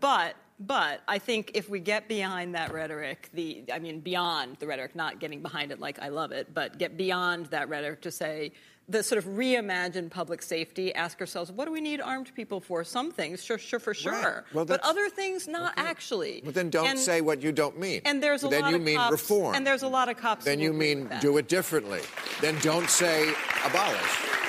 [0.00, 4.66] But but I think if we get behind that rhetoric, the I mean beyond the
[4.66, 8.10] rhetoric, not getting behind it like I love it, but get beyond that rhetoric to
[8.12, 8.52] say
[8.88, 12.84] the sort of reimagine public safety, ask ourselves, what do we need armed people for?
[12.84, 14.12] Some things, sure, sure, for sure.
[14.12, 14.42] Right.
[14.52, 16.42] Well, but other things, not actually.
[16.44, 18.02] But then don't And- say what you don't mean.
[18.04, 19.54] And there's a then lot you of mean cops, reform.
[19.54, 20.44] And there's a lot of cops.
[20.44, 22.02] then you mean do it differently.
[22.40, 23.32] Then don't say
[23.64, 24.00] abolish.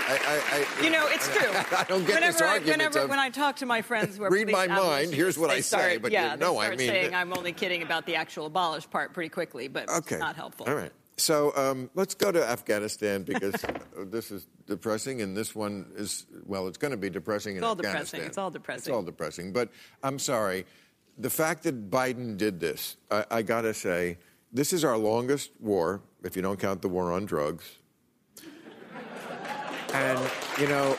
[0.07, 0.19] I,
[0.51, 1.49] I, I, You know, it's true.
[1.77, 4.27] I don't get whenever, this argument Whenever, of- when I talk to my friends who
[4.29, 6.79] Read my mind, here's what I say, start- but you yeah, know they I mean
[6.89, 7.15] saying.
[7.15, 10.15] I'm only kidding about the actual abolish part pretty quickly, but Okay.
[10.15, 10.67] it's not helpful.
[10.69, 10.91] All right.
[11.17, 13.71] So um, let's go to Afghanistan because uh,
[14.05, 17.71] this is depressing, and this one is well, it's going to be depressing in all
[17.71, 18.03] Afghanistan.
[18.03, 18.21] depressing.
[18.27, 18.79] It's all depressing.
[18.79, 19.53] It's all depressing.
[19.53, 19.69] But
[20.03, 20.65] I'm sorry,
[21.17, 24.17] the fact that Biden did this, I, I got to say,
[24.51, 27.77] this is our longest war, if you don't count the war on drugs.
[29.93, 30.19] And
[30.59, 30.97] you know,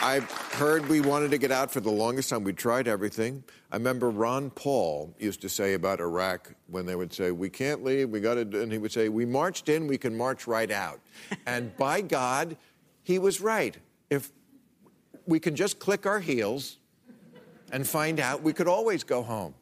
[0.00, 0.20] I
[0.52, 2.44] heard we wanted to get out for the longest time.
[2.44, 3.42] We tried everything.
[3.72, 7.82] I remember Ron Paul used to say about Iraq when they would say, "We can't
[7.82, 8.08] leave.
[8.10, 9.88] We got to," and he would say, "We marched in.
[9.88, 11.00] We can march right out."
[11.46, 12.56] and by God,
[13.02, 13.76] he was right.
[14.08, 14.30] If
[15.26, 16.78] we can just click our heels
[17.72, 19.54] and find out, we could always go home.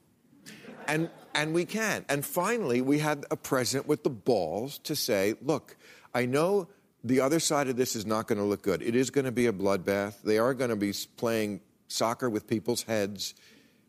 [0.87, 2.05] And, and we can.
[2.09, 5.77] And finally, we had a president with the balls to say, look,
[6.15, 6.69] I know
[7.07, 8.83] the other side of this is not going to look good.
[8.83, 10.23] It is going to be a bloodbath.
[10.23, 13.35] They are going to be playing soccer with people's heads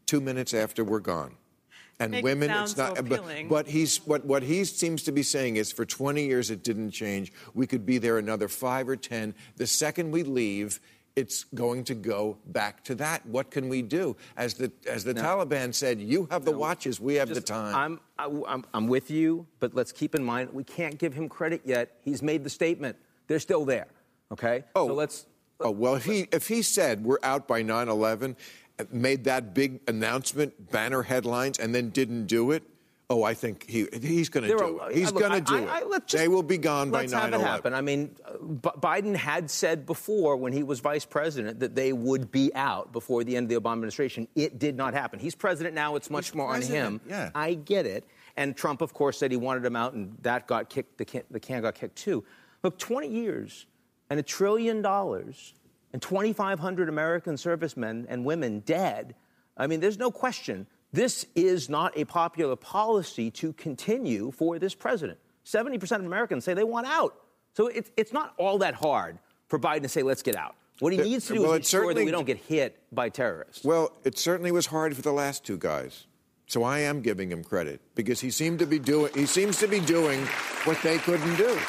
[0.05, 1.35] two minutes after we're gone.
[1.99, 2.97] And Make it women, sound it's not.
[2.97, 6.23] so uh, but, but he's what what he seems to be saying is, for 20
[6.23, 7.33] years it didn't change.
[7.55, 9.33] We could be there another five or 10.
[9.55, 10.79] The second we leave,
[11.15, 13.25] it's going to go back to that.
[13.25, 14.15] What can we do?
[14.37, 17.75] As the as the Taliban said, you have the watches, we have the time.
[17.75, 21.27] I'm, I, I'm, I'm with you, but let's keep in mind we can't give him
[21.27, 21.97] credit yet.
[22.03, 22.95] He's made the statement.
[23.27, 23.87] They're still there.
[24.31, 24.63] Okay.
[24.75, 24.87] Oh.
[24.87, 25.25] So let's.
[25.59, 28.35] Oh, well, if he, if he said we're out by 9 11,
[28.91, 32.61] made that big announcement, banner headlines, and then didn't do it,
[33.09, 34.95] oh, I think he, he's going to do are- it.
[34.97, 36.05] He's going to do I- I- it.
[36.05, 37.73] just- they will be gone by Let's 9 have it happen.
[37.73, 42.31] I mean, B- Biden had said before when he was vice president that they would
[42.31, 44.27] be out before the end of the Obama administration.
[44.35, 45.17] It did not happen.
[45.19, 45.95] He's president now.
[45.95, 47.01] It's much He's more on him.
[47.09, 47.31] yeah.
[47.33, 48.03] I get it.
[48.35, 50.99] And Trump, of course, said he wanted him out, and that got kicked.
[50.99, 52.23] The can, the can got kicked too.
[52.63, 53.65] Look, 20 years
[54.09, 55.53] and a trillion dollars
[55.93, 59.15] and 2,500 American servicemen and women dead.
[59.55, 60.67] I mean, there's no question.
[60.93, 65.19] This is not a popular policy to continue for this president.
[65.45, 67.15] 70% of Americans say they want out.
[67.53, 69.17] So it's, it's not all that hard
[69.47, 70.55] for Biden to say, let's get out.
[70.79, 73.09] What he needs to do well, is it ensure that we don't get hit by
[73.09, 73.63] terrorists.
[73.63, 76.05] Well, it certainly was hard for the last two guys.
[76.45, 79.67] So I am giving him credit because he seemed to be doing he seems to
[79.67, 80.23] be doing
[80.63, 81.59] what they couldn't do.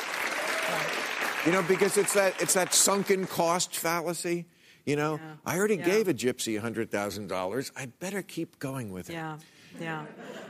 [1.47, 4.47] You know, because it's that it's that sunken cost fallacy.
[4.85, 5.85] You know, I already Yeah.
[5.85, 7.71] gave a gypsy hundred thousand dollars.
[7.77, 9.15] I better keep going with it.
[9.15, 9.37] Yeah,
[9.81, 10.05] yeah.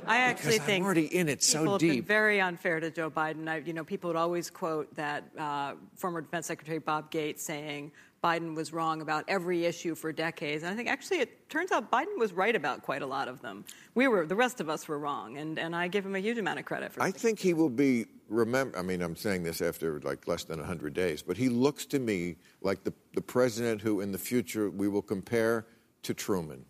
[0.06, 2.06] I actually Because I'm think already in it so have been deep.
[2.06, 3.48] very unfair to Joe Biden.
[3.48, 7.92] I, you know, people would always quote that uh, former Defense Secretary Bob Gates saying
[8.24, 10.62] Biden was wrong about every issue for decades.
[10.62, 13.42] And I think actually it turns out Biden was right about quite a lot of
[13.42, 13.64] them.
[13.94, 15.36] We were, the rest of us were wrong.
[15.36, 17.68] And, and I give him a huge amount of credit for I think he will
[17.70, 18.78] be remember.
[18.78, 21.98] I mean, I'm saying this after like less than 100 days, but he looks to
[21.98, 25.66] me like the, the president who in the future we will compare
[26.02, 26.64] to Truman.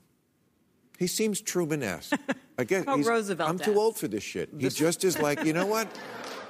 [0.98, 2.18] He seems Truman-esque.
[2.58, 4.50] I guess Roosevelt I'm too old for this shit.
[4.58, 5.88] He just is like, you know what?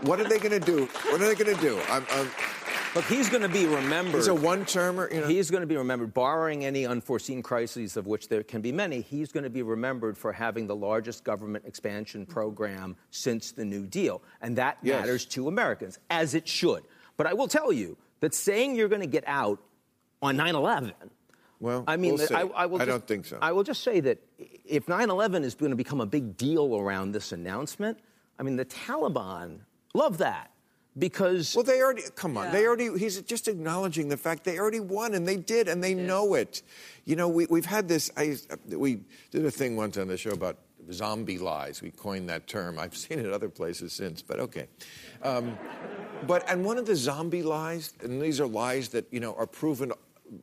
[0.03, 0.87] What are they going to do?
[1.11, 1.79] What are they going to do?
[1.89, 2.31] I'm, I'm,
[2.95, 4.15] Look, he's going to be remembered.
[4.17, 5.11] he's a one-termer.
[5.13, 8.63] You know, He's going to be remembered, barring any unforeseen crises, of which there can
[8.63, 9.03] be many.
[9.03, 13.87] He's going to be remembered for having the largest government expansion program since the New
[13.87, 14.23] Deal.
[14.41, 15.01] And that Yes.
[15.01, 16.83] matters to Americans, as it should.
[17.19, 19.61] But I will tell you that saying you're going to get out
[20.23, 20.93] on 9 11,
[21.61, 22.37] Well, I mean, we'll.
[22.37, 23.39] I, I will I don't think so.
[23.43, 24.19] I will just say that
[24.65, 27.99] if 9 11 is going to become a big deal around this announcement,
[28.39, 29.59] I mean, the Taliban
[29.95, 30.51] love that
[30.99, 31.55] because.
[31.55, 32.47] Well, they already come on.
[32.47, 32.53] Yeah.
[32.53, 32.99] They already.
[32.99, 36.63] He's just acknowledging the fact they already won, and they did, and they know it.
[37.05, 38.11] You know, we, we've had this.
[38.17, 38.37] I,
[38.67, 40.59] we did a thing once on the show about
[40.93, 41.83] zombie lies.
[41.83, 42.79] We coined that term.
[42.79, 44.69] I've seen it other places since, but okay.
[45.23, 45.59] Um,
[46.27, 49.47] but and one of the zombie lies, and these are lies that you know are
[49.47, 49.93] proven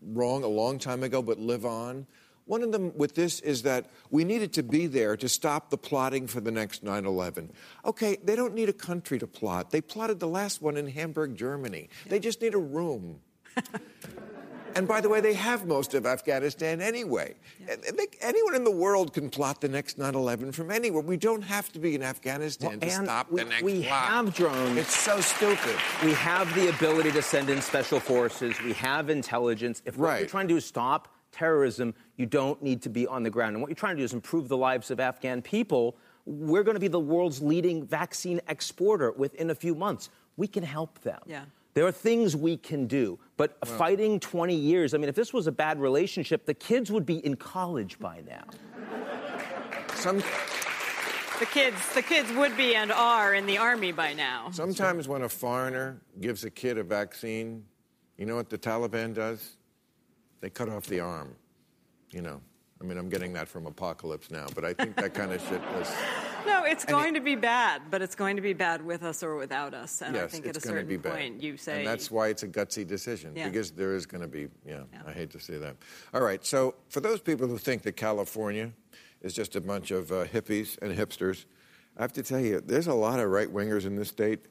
[0.01, 2.07] wrong a long time ago, but live on.
[2.45, 5.77] One of them with this is that we needed to be there to stop the
[5.77, 7.51] plotting for the next 9 11.
[7.85, 9.71] Okay, they don't need a country to plot.
[9.71, 11.89] They plotted the last one in Hamburg, Germany.
[12.07, 13.19] They just need a room.
[14.75, 17.33] and by the way, they have most of Afghanistan anyway.
[17.69, 21.01] And they- anyone in the world can plot the next 9 11 from anywhere.
[21.01, 24.09] We don't have to be in Afghanistan Well, to stop we- the next we plot.
[24.09, 24.77] have drones.
[24.77, 25.75] It's so stupid.
[26.03, 28.55] We have the ability to send in special forces.
[28.61, 29.81] We have intelligence.
[29.85, 33.23] If what you're trying to do is stop terrorism, you don't need to be on
[33.23, 33.55] the ground.
[33.55, 35.97] And what you're trying to do is improve the lives of Afghan people.
[36.25, 40.09] We're going to be the world's leading vaccine exporter within a few months.
[40.37, 41.19] We can help them.
[41.25, 41.45] Yeah.
[41.73, 43.19] There are things we can do.
[43.35, 47.05] But fighting 20 years, I mean, if this was a bad relationship, the kids would
[47.05, 48.45] be in college by now.
[49.95, 50.23] Some,
[51.39, 54.51] The kids, the kids would be and are in the army by now.
[54.51, 57.65] sometimes when a foreigner gives a kid a vaccine,
[58.17, 59.57] you know what the Taliban does?
[60.45, 61.35] They cut off the arm.
[62.11, 62.39] You know,
[62.79, 65.59] I mean, I'm getting that from Apocalypse now, but I think that kind of shit
[65.75, 65.91] was.
[66.45, 69.23] No, it's going it- to be bad, but it's going to be bad with us
[69.23, 70.03] or without us.
[70.03, 71.13] And I yes, think at a going to certain be bad.
[71.13, 71.79] point, you say.
[71.79, 73.47] and that's why it's a gutsy decision Yeah.
[73.49, 74.47] because there is going to be.
[74.63, 75.01] Yeah, Yeah.
[75.07, 75.75] I hate to see that.
[76.13, 78.71] All right, so for those people who think that California
[79.23, 81.45] is just a bunch of uh, hippies and hipsters,
[81.97, 84.45] I have to tell you, there's a lot of right wingers in this state.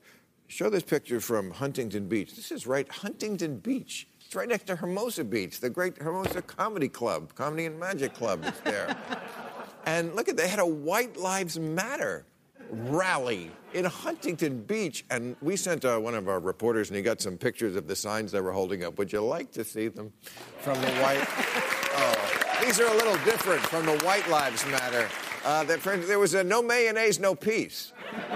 [0.49, 2.34] Show this picture from Huntington Beach.
[2.34, 4.09] This is right Huntington Beach.
[4.35, 8.45] It's right next to Hermosa Beach, the great Hermosa Comedy Club, Comedy and Magic Club
[8.45, 8.97] is there.
[9.87, 12.26] and look at they had a White Lives Matter
[12.68, 17.20] rally in Huntington Beach, and we sent uh, one of our reporters, and he got
[17.20, 18.99] some pictures of the signs they were holding up.
[18.99, 20.12] Would you like to see them
[20.59, 21.24] from the White?
[21.97, 25.09] Oh, these are a little different from the White Lives Matter.
[25.45, 27.93] Uh, that- there was a no mayonnaise, no peace.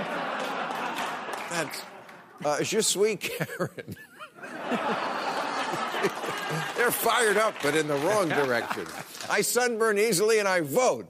[1.50, 1.82] That's
[2.44, 3.96] uh, je suis Karen.
[6.76, 8.86] They're fired up, but in the wrong direction.
[9.28, 11.06] I sunburn easily and I vote.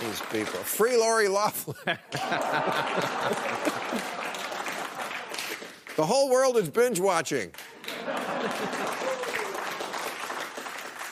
[0.00, 0.60] These people.
[0.60, 1.76] Free Lori Laughlin.
[5.96, 7.50] the whole world is binge watching.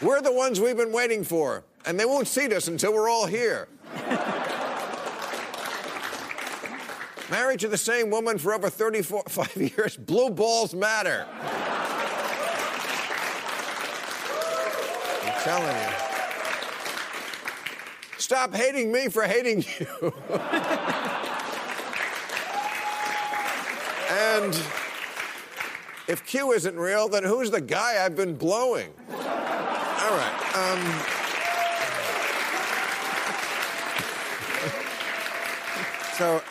[0.02, 3.26] We're the ones we've been waiting for, and they won't seat us until we're all
[3.26, 3.68] here.
[7.30, 11.26] Married to the same woman for over 35 years, blue balls matter.
[15.22, 15.88] I'm telling you.
[18.18, 19.86] Stop hating me for hating you.
[24.10, 24.54] and
[26.06, 28.92] if Q isn't real, then who's the guy I've been blowing?
[29.10, 30.34] All right.
[30.54, 30.80] Um,
[36.18, 36.42] so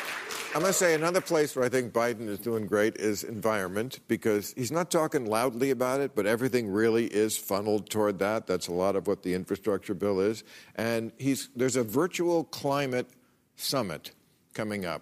[0.55, 4.01] I'm going to say another place where I think Biden is doing great is environment
[4.07, 8.45] because he's not talking loudly about it, but everything really is funneled toward that.
[8.45, 10.43] That's a lot of what the infrastructure bill is.
[10.75, 13.09] And he's, there's a virtual climate
[13.55, 14.11] summit
[14.53, 15.01] coming up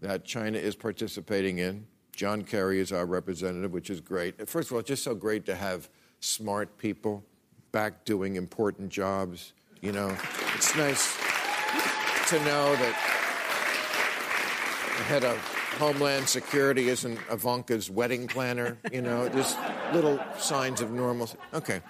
[0.00, 1.88] that China is participating in.
[2.14, 4.48] John Kerry is our representative, which is great.
[4.48, 5.88] First of all, it's just so great to have
[6.20, 7.24] smart people
[7.72, 9.54] back doing important jobs.
[9.80, 10.16] You know,
[10.54, 11.16] it's nice
[12.28, 13.23] to know that
[15.02, 15.36] head of
[15.78, 18.78] Homeland Security isn't Ivanka's wedding planner.
[18.92, 19.58] You know, just
[19.92, 21.36] little signs of normalcy.
[21.52, 21.80] Okay.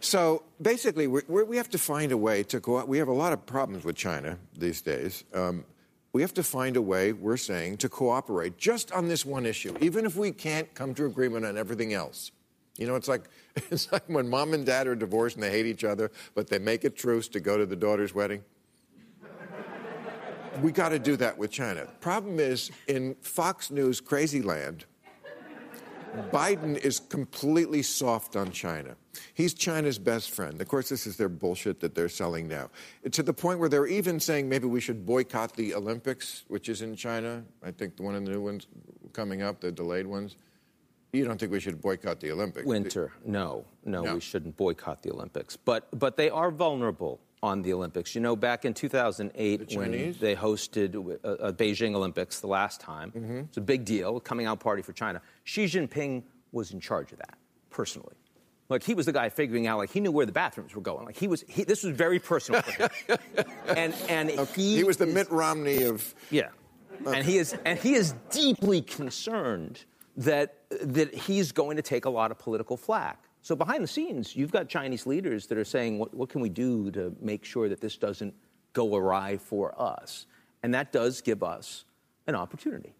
[0.00, 2.88] So basically, we we have to find a way to out.
[2.88, 5.24] We have a lot of problems with China these days.
[5.32, 5.64] Um,
[6.12, 9.76] we have to find a way, we're saying, to cooperate just on this one issue,
[9.80, 12.30] even if we can't come to agreement on everything else.
[12.78, 13.24] You know, it's like
[13.70, 16.58] it's like when mom and dad are divorced and they hate each other, but they
[16.58, 18.44] make a truce to go to the daughter's wedding.
[20.62, 21.86] We got to do that with China.
[22.00, 24.84] Problem is, in Fox News crazy land,
[26.30, 28.94] Biden is completely soft on China.
[29.34, 30.60] He's China's best friend.
[30.60, 32.70] Of course, this is their bullshit that they're selling now.
[33.10, 36.82] To the point where they're even saying maybe we should boycott the Olympics, which is
[36.82, 37.42] in China.
[37.64, 38.66] I think the one of the new ones
[39.12, 40.36] coming up, the delayed ones.
[41.12, 42.66] You don't think we should boycott the Olympics?
[42.66, 44.14] Winter, no, no, No.
[44.14, 45.56] we shouldn't boycott the Olympics.
[45.56, 48.14] But but they are vulnerable on the Olympics.
[48.14, 52.80] You know, back in 2008 The when they hosted uh, uh, Beijing Olympics the last
[52.80, 53.38] time, Mm-hmm.
[53.48, 55.20] it's a big deal, coming out party for China.
[55.44, 56.22] Xi Jinping
[56.52, 57.36] was in charge of that
[57.70, 58.14] personally.
[58.70, 61.04] Like he was the guy figuring out, like he knew where the bathrooms were going.
[61.04, 63.18] Like he was, he, this was very personal for him.
[63.76, 66.14] and and he, He was the is- Mitt Romney of.
[66.30, 66.48] yeah,
[67.06, 69.84] and he is and he is deeply concerned
[70.16, 73.18] that that he's going to take a lot of political flack.
[73.44, 76.48] So behind the scenes, you've got Chinese leaders that are saying, "What, what can we
[76.48, 78.34] do to make sure that this doesn't
[78.72, 80.24] go awry for us?"
[80.62, 81.84] And that does give us
[82.26, 82.94] an opportunity.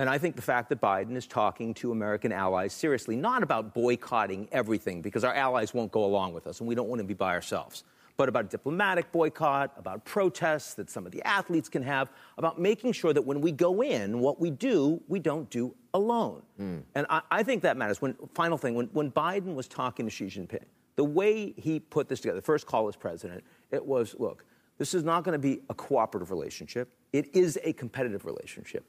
[0.00, 3.74] And I think the fact that Biden is talking to American allies seriously, not about
[3.74, 7.06] boycotting everything, because our allies won't go along with us and we don't want to
[7.06, 7.84] be by ourselves,
[8.16, 12.92] but about diplomatic boycott, about protests that some of the athletes can have, about making
[12.92, 16.42] sure that when we go in, what we do, we don't do alone.
[16.56, 16.78] Hmm.
[16.94, 18.00] And I, I think that matters.
[18.00, 20.64] When, final thing, when, when Biden was talking to Xi Jinping,
[20.96, 24.44] the way he put this together, the first call as president, it was look,
[24.78, 28.84] this is not going to be a cooperative relationship, it is a competitive relationship.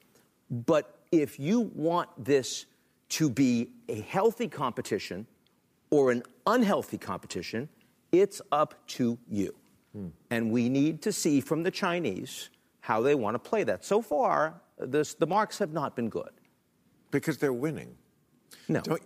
[0.49, 2.65] But if you want this
[3.09, 5.27] to be a healthy competition
[5.89, 7.69] or an unhealthy competition,
[8.19, 9.53] it's up to you.
[10.29, 12.49] And we need to see from the Chinese
[12.81, 13.83] how they want to play that.
[13.83, 16.29] So far, this, the marks have not been good.
[17.09, 17.95] Because they're winning.
[18.67, 18.81] No.
[18.81, 19.01] Don't,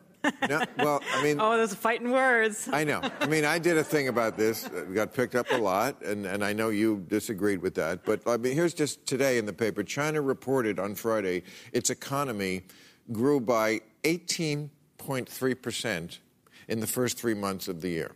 [0.50, 2.70] no, well, I mean, Oh, those are fighting words.
[2.72, 3.02] I know.
[3.20, 4.66] I mean, I did a thing about this.
[4.66, 8.06] It got picked up a lot, and, and I know you disagreed with that.
[8.06, 12.64] But I mean, here's just today in the paper China reported on Friday its economy
[13.12, 16.18] grew by 18.3%
[16.68, 18.12] in the first three months of the year.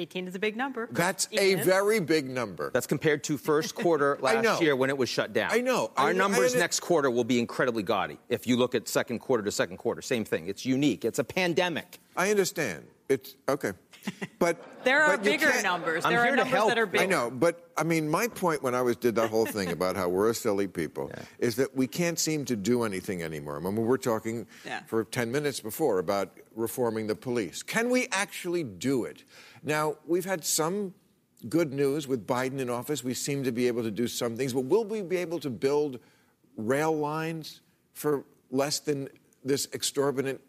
[0.00, 0.88] 18 is a big number.
[0.90, 2.70] That's a very big number.
[2.72, 5.50] That's compared to first quarter last year when it was shut down.
[5.52, 5.92] I know.
[5.96, 6.24] I Our know.
[6.24, 8.18] I numbers under- next quarter will be incredibly gaudy.
[8.28, 10.48] If you look at second quarter to second quarter, same thing.
[10.48, 11.04] It's unique.
[11.04, 11.98] It's a pandemic.
[12.16, 12.86] I understand.
[13.08, 13.72] It's okay.
[14.38, 16.06] But There are but bigger can't- numbers.
[16.06, 16.68] I'm there are numbers help.
[16.70, 17.04] that are bigger.
[17.04, 19.94] I know, but I mean, my point when I was did that whole thing about
[19.96, 23.58] how we're a silly people is that we can't seem to do anything anymore.
[23.58, 24.80] I mean, we were talking Yeah.
[24.86, 27.62] for 10 minutes before about reforming the police.
[27.62, 29.24] Can we actually do it?
[29.62, 30.94] Now, we've had some
[31.48, 33.02] good news with Biden in office.
[33.02, 35.50] We seem to be able to do some things, but will we be able to
[35.50, 36.00] build
[36.56, 37.60] rail lines
[37.94, 39.08] for less than
[39.44, 40.40] this exorbitant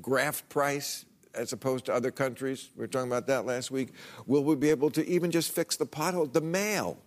[0.00, 2.70] graft price as opposed to other countries?
[2.76, 3.90] We were talking about that last week.
[4.26, 6.98] Will we be able to even just fix the pothole, the mail?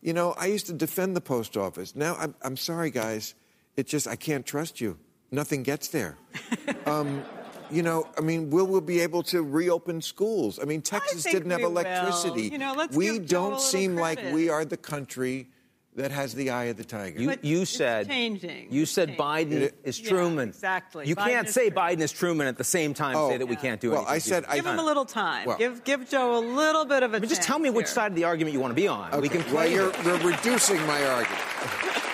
[0.00, 1.96] You know, I used to defend the post office.
[1.96, 3.34] Now, I'm, I'm sorry, guys.
[3.76, 4.98] It just, I can't trust you.
[5.30, 6.16] Nothing gets there.
[6.86, 7.24] um,
[7.70, 10.58] you know, I mean, will we be able to reopen schools?
[10.60, 11.72] I mean, Texas think didn't have we will.
[11.72, 12.42] electricity.
[12.48, 15.48] You know, let's we give don't little seem like we are the country
[15.96, 17.20] that has the eye of the tiger.
[17.20, 18.68] You, But you it's said changing.
[18.70, 19.24] You said changing.
[19.24, 20.48] Biden It- is Yeah, Truman.
[20.50, 21.08] exactly.
[21.08, 21.96] You Biden can't say Truman.
[21.96, 23.30] Biden is Truman at the same time Oh.
[23.30, 24.14] say that we can't do well, anything.
[24.14, 25.46] I said I Give him a little time.
[25.46, 27.16] Well- give give Joe a little bit of a.
[27.16, 27.94] I mean, just tell me which here.
[27.94, 29.10] side of the argument you want to be on.
[29.10, 29.72] We Okay, can well, play.
[29.74, 31.42] you're, you're reducing my argument.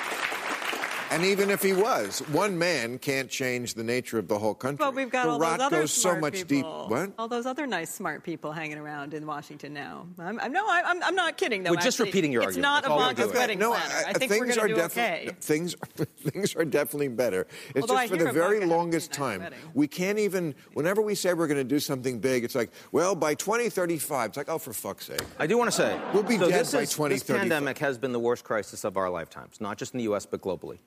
[1.11, 4.85] and even if he was, one man can't change the nature of the whole country.
[4.85, 6.89] But we've got the all rot those other goes so smart much people.
[6.89, 6.91] deep.
[6.91, 7.13] What?
[7.19, 10.07] All those other nice, smart people hanging around in Washington now.
[10.19, 11.71] I'm, I'm no, I'm, I'm not kidding though.
[11.71, 12.07] We're just actually.
[12.07, 12.63] repeating your it's argument.
[12.63, 13.37] not That's all Ivanka's doing.
[13.37, 13.95] wedding no, planner.
[14.07, 15.37] I, think things we're are going to do definitely okay.
[15.41, 15.77] things.
[16.25, 17.47] Things are definitely better.
[17.75, 19.59] It's Although I just for the very Ivanka longest time wedding.
[19.75, 20.55] we can't even.
[20.73, 24.37] Whenever we say we're going to do something big, it's like, well, by 2035, it's
[24.37, 25.21] like, oh, for fuck's sake.
[25.39, 27.11] I do want to say We'll be so dead by is, 2035.
[27.11, 30.27] This pandemic has been the worst crisis of our lifetimes, not just in the U.S.
[30.27, 30.79] but globally.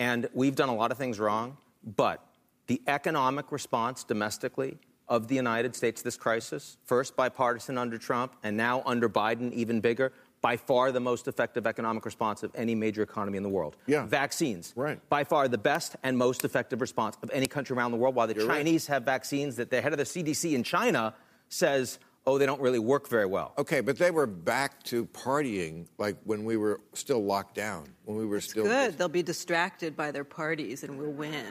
[0.00, 2.24] And we've done a lot of things wrong, but
[2.66, 4.78] the economic response domestically
[5.08, 9.52] of the United States to this crisis, first bipartisan under Trump, and now under Biden,
[9.52, 13.48] even bigger, by far the most effective economic response of any major economy in the
[13.48, 13.76] world.
[13.86, 14.06] Yeah.
[14.06, 14.72] Vaccines.
[14.74, 14.98] Right.
[15.10, 18.14] By far the best and most effective response of any country around the world.
[18.14, 18.58] While the You're right.
[18.58, 21.14] Chinese have vaccines that the head of the CDC in China
[21.50, 23.54] says, oh, they don't really work very well.
[23.58, 28.16] Okay, but they were back to partying like when we were still locked down, when
[28.16, 28.64] we were still.
[28.64, 28.98] Good.
[28.98, 31.44] They'll be distracted by their parties and we'll win.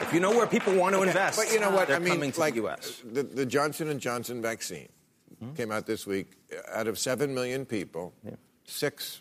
[0.00, 1.88] If you know where people want to Okay, invest, But you know what?
[1.88, 3.02] they're I mean, coming to like the U.S.
[3.04, 4.88] The, the Johnson and Johnson vaccine
[5.38, 5.52] hmm?
[5.52, 6.32] came out this week.
[6.72, 8.14] Out of seven million people,
[8.64, 9.20] six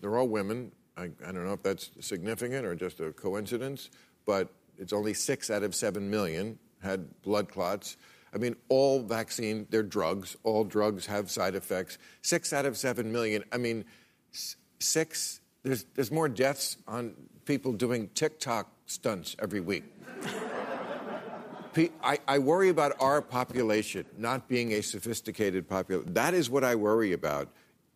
[0.00, 0.72] They're all women.
[0.96, 3.90] I, I don't know if that's significant or just a coincidence,
[4.26, 7.96] but it's only six out of seven million had blood clots.
[8.34, 10.36] I mean, all vaccine, they're drugs.
[10.42, 11.98] All drugs have side effects.
[12.22, 13.44] Six out of seven million.
[13.52, 13.84] I mean,
[14.80, 17.14] six, there's, there's more deaths on
[17.44, 19.84] people doing TikTok stunts every week.
[22.02, 26.14] I, I, worry about our population not being a sophisticated population.
[26.14, 27.48] That is what I worry about.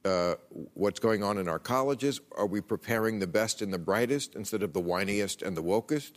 [0.04, 0.34] Uh,
[0.74, 2.20] what's going on in our colleges?
[2.36, 6.14] Are we preparing the best and the brightest instead of the whiniest and the wokest?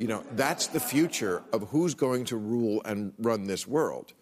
[0.00, 4.14] You know, that's the future of who's going to rule and run this world.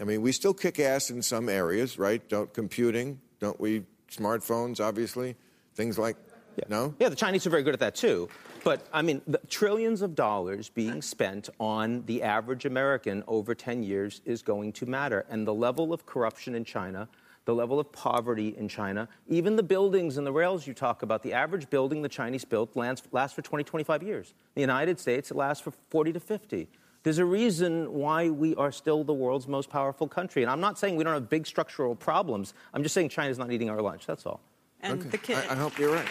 [0.00, 2.26] I mean, we still kick ass in some areas, right?
[2.28, 3.82] Don't computing, don't we?
[4.12, 5.34] Smartphones, obviously,
[5.74, 6.16] things like
[6.56, 6.64] yeah.
[6.68, 6.94] no.
[7.00, 8.28] Yeah, the Chinese are very good at that too.
[8.62, 13.82] But I mean, the trillions of dollars being spent on the average American over 10
[13.82, 17.08] years is going to matter, and the level of corruption in China
[17.48, 21.22] the level of poverty in China, even the buildings and the rails you talk about,
[21.22, 24.34] the average building the Chinese built lasts, lasts for 20, 25 years.
[24.54, 26.68] In the United States, it lasts for 40 to 50.
[27.04, 30.42] There's a reason why we are still the world's most powerful country.
[30.42, 32.52] And I'm not saying we don't have big structural problems.
[32.74, 34.04] I'm just saying China's not eating our lunch.
[34.04, 34.42] That's all.
[34.82, 35.08] And okay.
[35.08, 35.38] the kid.
[35.48, 36.08] I, I, hope you're right.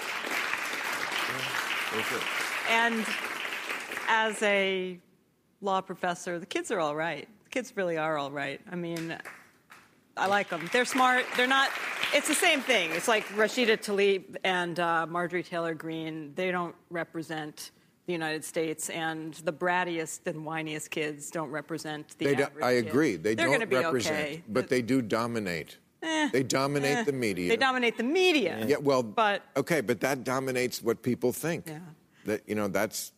[1.93, 3.05] Yeah, and
[4.07, 4.97] as a
[5.61, 7.27] law professor, the kids are all right.
[7.43, 8.59] The kids really are all right.
[8.71, 9.15] I mean,
[10.17, 10.69] I like them.
[10.71, 11.25] They're smart.
[11.35, 11.69] They're not.
[12.13, 12.91] It's the same thing.
[12.91, 16.33] It's like Rashida Tlaib and uh, Marjorie Taylor Greene.
[16.35, 17.71] They don't represent
[18.05, 22.75] the United States, and the brattiest and whiniest kids don't represent the they do, I
[22.75, 22.87] kid.
[22.87, 23.15] agree.
[23.17, 24.43] They They're don't be represent, okay.
[24.47, 25.77] but they do dominate.
[26.01, 27.49] Eh, they dominate eh, the media.
[27.49, 28.63] They dominate the media.
[28.65, 31.67] Yeah, well, but okay, but that dominates what people think.
[31.67, 31.79] Yeah.
[32.25, 33.11] That you know, that's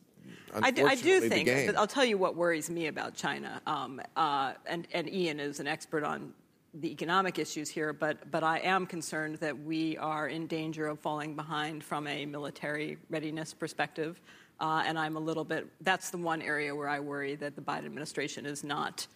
[0.53, 1.49] I do, I do think.
[1.77, 3.61] I'll tell you what worries me about China.
[3.67, 6.33] Um, uh, and, and Ian is an expert on
[6.73, 10.99] the economic issues here, but, but I am concerned that we are in danger of
[10.99, 14.21] falling behind from a military readiness perspective.
[14.59, 17.61] Uh, and I'm a little bit, that's the one area where I worry that the
[17.61, 19.07] Biden administration is not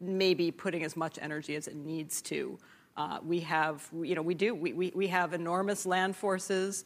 [0.00, 2.58] maybe putting as much energy as it needs to.
[2.96, 6.84] Uh, we have, you know, we do, we, we, we have enormous land forces.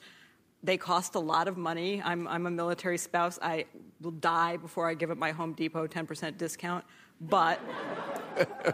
[0.62, 2.00] They cost a lot of money.
[2.04, 3.38] I'm, I'm a military spouse.
[3.42, 3.66] I
[4.00, 6.84] will die before I give up my Home Depot 10% discount.
[7.20, 7.60] But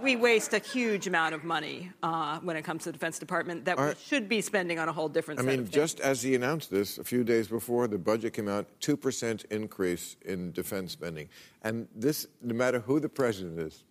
[0.03, 3.67] we waste a huge amount of money uh, when it comes to the Defense Department
[3.67, 5.41] that we should be spending on a whole different.
[5.41, 8.67] I mean, just as he announced this a few days before the budget came out,
[8.81, 11.29] two percent increase in defense spending,
[11.63, 13.85] and this, no matter who the president is,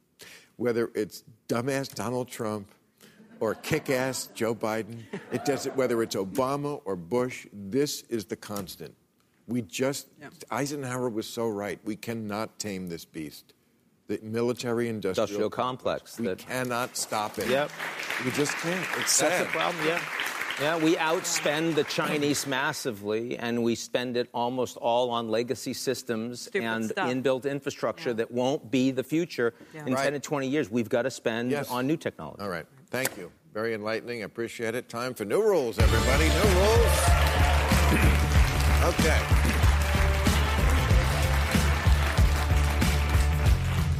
[0.57, 2.67] whether it's dumbass Donald Trump
[3.39, 5.75] or kick-ass Joe Biden, it doesn't.
[5.75, 8.95] Whether it's Obama or Bush, this is the constant.
[9.47, 10.29] We just yeah.
[10.51, 11.79] Eisenhower was so right.
[11.83, 13.53] We cannot tame this beast
[14.10, 16.20] the military industrial, industrial complex.
[16.20, 17.47] We that, cannot stop it.
[17.47, 17.70] Yep.
[18.26, 18.86] We just can't.
[18.97, 20.01] It's That's the problem, yeah.
[20.60, 26.41] Yeah, we outspend the Chinese massively, and we spend it almost all on legacy systems
[26.41, 27.07] Stupid and stuff.
[27.10, 28.16] inbuilt infrastructure Yeah.
[28.16, 29.86] that won't be the future Yeah.
[29.86, 30.03] in Right.
[30.03, 30.70] 10 to 20 years.
[30.70, 31.70] We've got to spend Yes.
[31.70, 32.41] on new technology.
[32.41, 32.66] All right.
[32.89, 33.32] Thank you.
[33.53, 34.24] Very enlightening.
[34.24, 34.89] Appreciate it.
[34.89, 36.28] Time for new rules, everybody.
[36.28, 36.99] New rules.
[38.99, 39.38] okay.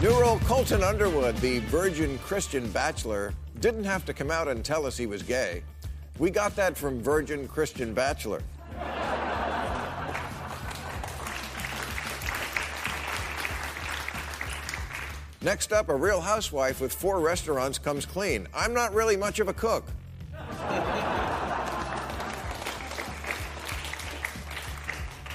[0.10, 4.88] New rule Colton Underwood, the virgin Christian bachelor, didn't have to come out and tell
[4.88, 5.62] us he was gay.
[6.18, 8.42] We got that from Virgin Christian Bachelor.
[15.44, 18.48] Next up, a real housewife with four restaurants comes clean.
[18.52, 19.86] I'm not really much of a cook.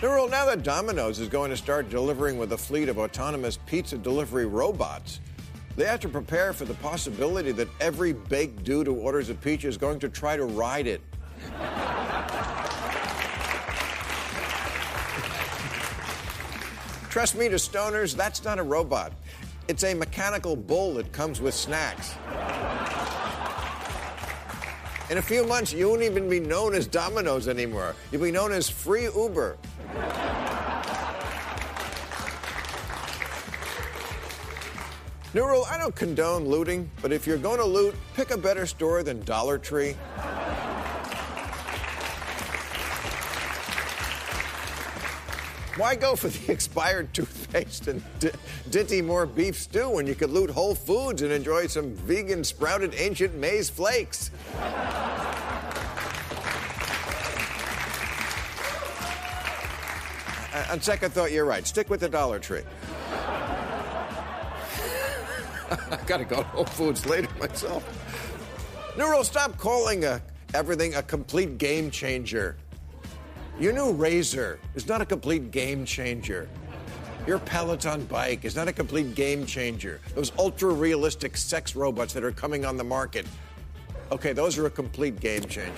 [0.05, 3.97] Nurul, now that Domino's is going to start delivering with a fleet of autonomous pizza
[3.97, 5.21] delivery robots,
[5.77, 9.67] they have to prepare for the possibility that every baked dude who orders a pizza
[9.67, 11.01] is going to try to ride it.
[17.09, 19.11] Trust me, to stoners, that's not a robot.
[19.69, 22.13] It's a mechanical bull that comes with snacks.
[25.11, 27.95] In a few months, you won't even be known as Domino's anymore.
[28.11, 29.59] You'll be known as Free Uber.
[35.35, 38.65] New rule I don't condone looting, but if you're going to loot, pick a better
[38.65, 39.95] store than Dollar Tree.
[45.77, 48.01] Why go for the expired toothpaste and
[48.71, 52.95] Dinty Moore beef stew when you could loot Whole Foods and enjoy some vegan sprouted
[52.97, 54.31] ancient maize flakes?
[54.57, 54.63] Uh,
[60.55, 61.67] uh, on second thought, you're right.
[61.67, 62.63] Stick with the Dollar Tree.
[65.71, 67.83] I gotta go to Whole Foods later myself.
[68.97, 70.23] Neural, stop calling a,
[70.55, 72.57] everything a complete game changer.
[73.61, 76.49] Your new Razor is not a complete game changer.
[77.25, 80.01] Your Peloton bike is not a complete game changer.
[80.17, 83.27] Those ultra realistic sex robots that are coming on the market,
[84.11, 85.73] okay, those are a complete game changer.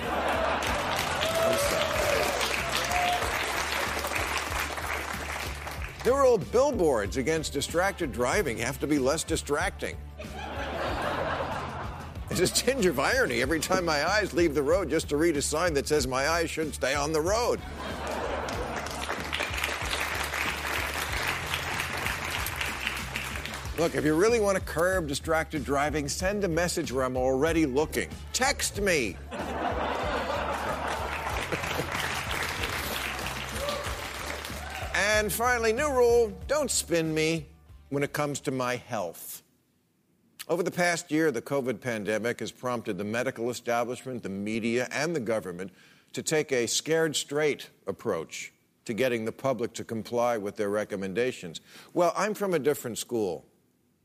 [6.03, 9.97] There were old billboards against distracted driving have to be less distracting.
[12.39, 15.39] It's a tinge of irony every time my eyes leave the road just to read
[15.39, 17.63] a sign that says my eyes should stay on the road.
[23.79, 27.65] Look, if you really want to curb distracted driving, send a message where I'm already
[27.65, 28.11] looking.
[28.35, 29.17] Text me.
[34.95, 37.47] and finally, new rule don't spin me
[37.89, 39.43] when it comes to my health.
[40.49, 45.15] Over the past year, the COVID pandemic has prompted the medical establishment, the media, and
[45.15, 45.73] the government
[46.13, 48.53] to take a scared straight approach
[48.85, 51.61] to getting the public to comply with their recommendations.
[51.95, 53.45] Well, I'm from a different school.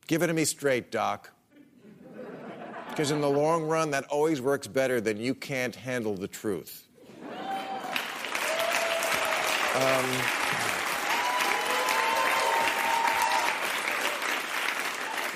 [0.08, 1.30] Give it to me straight, Doc.
[2.89, 6.88] Because in the long run, that always works better than you can't handle the truth.
[9.74, 10.06] Um,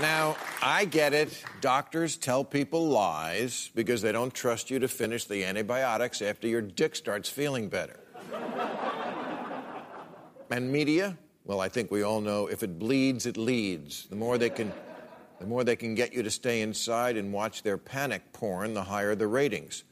[0.01, 1.43] now, I get it.
[1.61, 6.61] Doctors tell people lies because they don't trust you to finish the antibiotics after your
[6.61, 7.99] dick starts feeling better.
[10.49, 11.17] and media?
[11.43, 14.07] Well, I think we all know if it bleeds, it leads.
[14.07, 14.73] The more they can,
[15.39, 18.83] the more they can get you to stay inside and watch their panic porn, the
[18.83, 19.83] higher the ratings.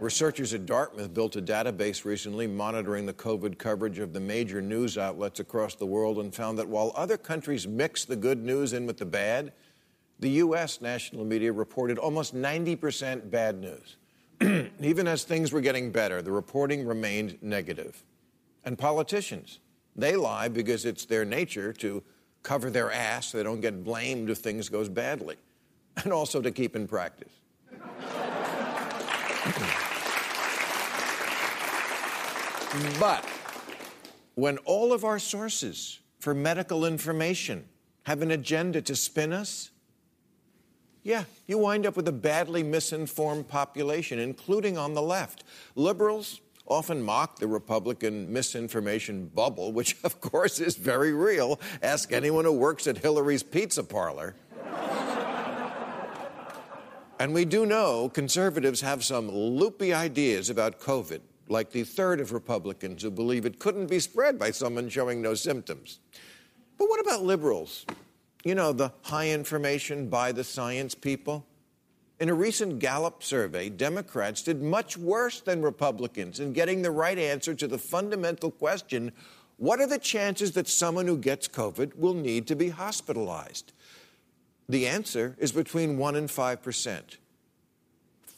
[0.00, 4.98] Researchers at Dartmouth built a database recently monitoring the COVID coverage of the major news
[4.98, 8.86] outlets across the world and found that while other countries mix the good news in
[8.86, 9.52] with the bad,
[10.18, 10.80] the U.S.
[10.80, 13.96] national media reported almost 90% bad news.
[14.80, 18.02] Even as things were getting better, the reporting remained negative.
[18.64, 19.60] And politicians,
[19.94, 22.02] they lie because it's their nature to
[22.42, 25.36] cover their ass so they don't get blamed if things goes badly,
[26.02, 27.32] and also to keep in practice.
[32.98, 33.24] but
[34.34, 37.68] when all of our sources for medical information
[38.04, 39.70] have an agenda to spin us,
[41.02, 45.44] yeah, you wind up with a badly misinformed population, including on the left.
[45.74, 51.60] Liberals, often mock the Republican misinformation bubble, which of course is very real.
[51.82, 54.34] Ask anyone who works at Hillary's Pizza Parlor.
[57.18, 62.32] and we do know conservatives have some loopy ideas about COVID, like the third of
[62.32, 66.00] Republicans who believe it couldn't be spread by someone showing no symptoms.
[66.78, 67.84] But what about liberals?
[68.44, 71.46] You know, the high information by the science people?
[72.20, 77.18] In a recent Gallup survey, Democrats did much worse than Republicans in getting the right
[77.18, 79.12] answer to the fundamental question
[79.56, 83.72] what are the chances that someone who gets COVID will need to be hospitalized?
[84.68, 87.18] The answer is between 1 and 5 percent.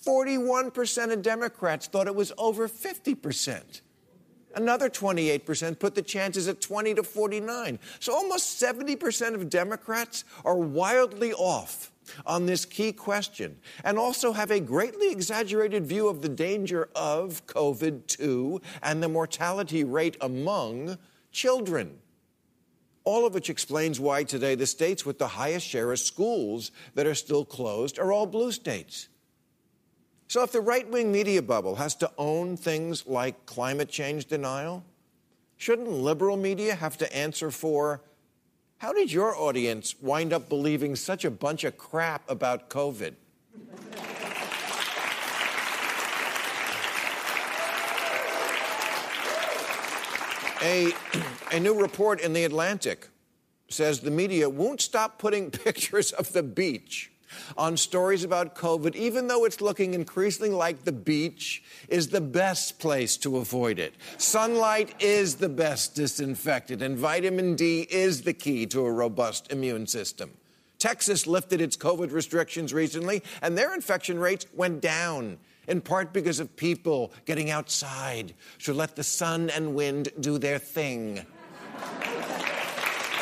[0.07, 3.83] 41% of Democrats thought it was over 50 percent.
[4.57, 7.79] Another 28% put the chances at 20 to 49.
[8.01, 11.93] So almost 70% of Democrats are wildly off
[12.25, 17.47] on this key question and also have a greatly exaggerated view of the danger of
[17.47, 20.97] COVID 2 and the mortality rate among
[21.33, 21.99] children.
[23.05, 27.07] All of which explains why today the states with the highest share of schools that
[27.07, 29.09] are still closed are all blue states.
[30.29, 34.85] So if the right wing media bubble has to own things like climate change denial,
[35.57, 38.03] shouldn't liberal media have to answer for
[38.79, 43.15] how did your audience wind up believing such a bunch of crap about COVID?
[50.63, 50.93] a,
[51.53, 53.09] a new report in The Atlantic
[53.69, 57.13] says the media won't stop putting pictures of the beach
[57.57, 62.79] on stories about COVID, even though it's looking increasingly like the beach is the best
[62.79, 63.95] place to avoid it.
[64.19, 69.87] Sunlight is the best disinfectant, and vitamin D is the key to a robust immune
[69.87, 70.31] system.
[70.79, 76.39] Texas lifted its COVID restrictions recently, and their infection rates went down, in part because
[76.39, 81.25] of people getting outside to let the sun and wind do their thing.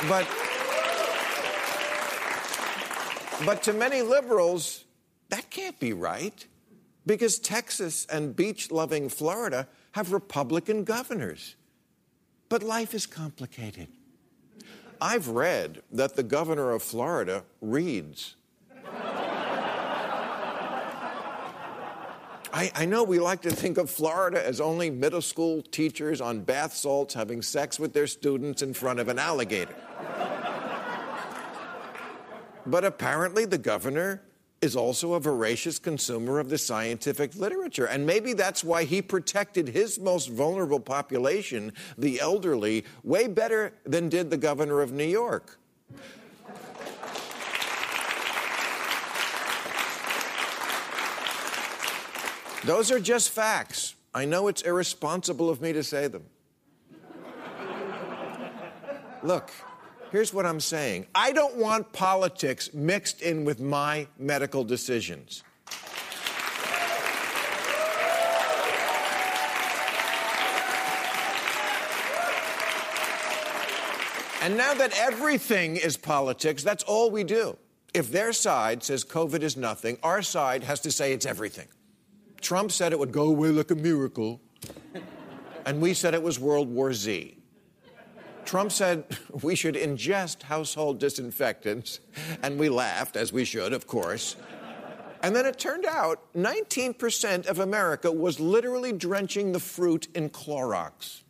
[0.09, 0.27] but
[3.45, 4.85] but to many liberals,
[5.31, 6.47] that can't be right
[7.07, 11.57] because Texas and beach loving Florida have Republican governors.
[12.49, 13.89] But life is complicated.
[15.01, 18.37] I've read that the governor of Florida reads.
[22.53, 26.41] I, I, know we like to think of Florida as only middle school teachers on
[26.41, 29.75] bath salts having sex with their students in front of an alligator.
[32.67, 34.23] But apparently, the governor
[34.61, 37.85] is also a voracious consumer of the scientific literature.
[37.85, 44.09] And maybe that's why he protected his most vulnerable population, the elderly, way better than
[44.09, 45.59] did the governor of New York.
[52.65, 53.95] Those are just facts.
[54.15, 56.25] I know it's irresponsible of me to say them.
[59.23, 59.51] Look,
[60.15, 65.43] Here's what I'm saying I don't want politics mixed in with my medical decisions.
[74.41, 77.57] And now that everything is politics, that's all we do.
[77.93, 81.67] If their side says COVID is nothing, our side has to say it's everything.
[82.41, 84.41] Trump said it would go away like a miracle,
[85.67, 87.37] and we said it was World War Z.
[88.45, 89.05] Trump said
[89.43, 92.01] we should ingest household disinfectants,
[92.43, 94.37] and we laughed, as we should, of course.
[95.23, 101.23] And then it turned out 19% of America was literally drenching the fruit in Clorox.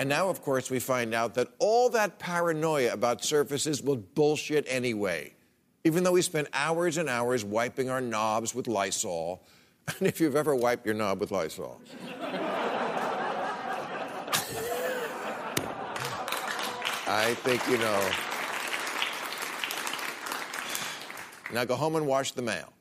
[0.00, 4.64] And now, of course, we find out that all that paranoia about surfaces was bullshit
[4.68, 5.34] anyway,
[5.84, 9.42] even though we spent hours and hours wiping our knobs with Lysol.
[9.98, 11.78] And if you've ever wiped your knob with Lysol,
[17.06, 18.10] I think, you know.
[21.52, 22.72] Now go home and wash the mail.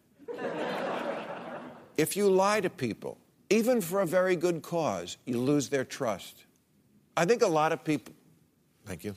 [1.98, 3.18] If you lie to people,
[3.50, 6.46] even for a very good cause, you lose their trust.
[7.16, 8.14] I think a lot of people,
[8.86, 9.16] thank you.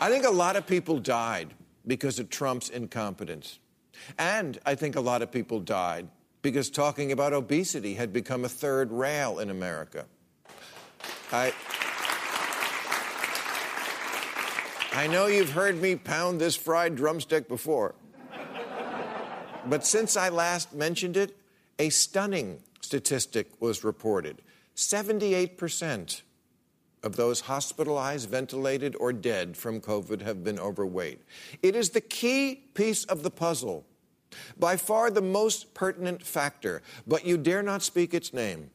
[0.00, 1.54] I think a lot of people died
[1.86, 3.58] because of Trump's incompetence.
[4.18, 6.08] And I think a lot of people died
[6.42, 10.04] because talking about obesity had become a third rail in America.
[11.32, 11.52] I.
[14.94, 17.94] I know you've heard me pound this fried drumstick before.
[19.64, 21.34] But since I last mentioned it,
[21.78, 24.42] a stunning statistic was reported
[24.76, 26.22] 78%
[27.02, 31.22] of those hospitalized, ventilated, or dead from COVID have been overweight.
[31.62, 33.86] It is the key piece of the puzzle,
[34.58, 38.70] by far the most pertinent factor, but you dare not speak its name.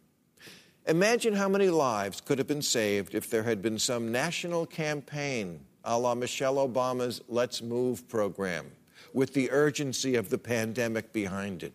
[0.87, 5.61] Imagine how many lives could have been saved if there had been some national campaign
[5.87, 8.65] a la Michelle Obama's Let's Move program,
[9.13, 11.73] with the urgency of the pandemic behind it.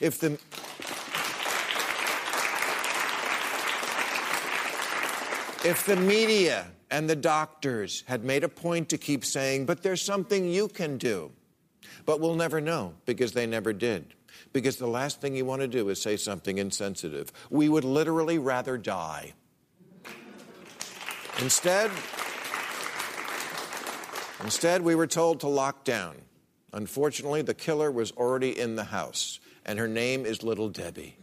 [0.00, 0.38] If the
[5.64, 10.00] If the media and the doctors had made a point to keep saying, but there's
[10.00, 11.32] something you can do,
[12.06, 14.14] but we'll never know because they never did.
[14.52, 17.32] Because the last thing you want to do is say something insensitive.
[17.50, 19.34] We would literally rather die.
[21.40, 21.90] Instead,
[24.42, 26.14] Instead, we were told to lock down.
[26.72, 31.16] Unfortunately, the killer was already in the house, and her name is Little Debbie.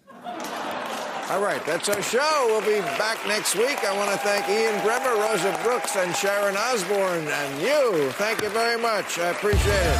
[1.30, 2.44] All right, that's our show.
[2.48, 3.84] We'll be back next week.
[3.84, 8.12] I want to thank Ian Bremmer, Rosa Brooks, and Sharon Osbourne, and you.
[8.12, 9.18] Thank you very much.
[9.18, 9.98] I appreciate it.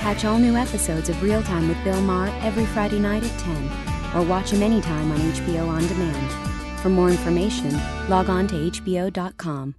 [0.00, 3.70] Catch all new episodes of Real Time with Bill Maher every Friday night at 10,
[4.14, 6.80] or watch him anytime on HBO On Demand.
[6.80, 7.72] For more information,
[8.08, 9.74] log on to HBO.com.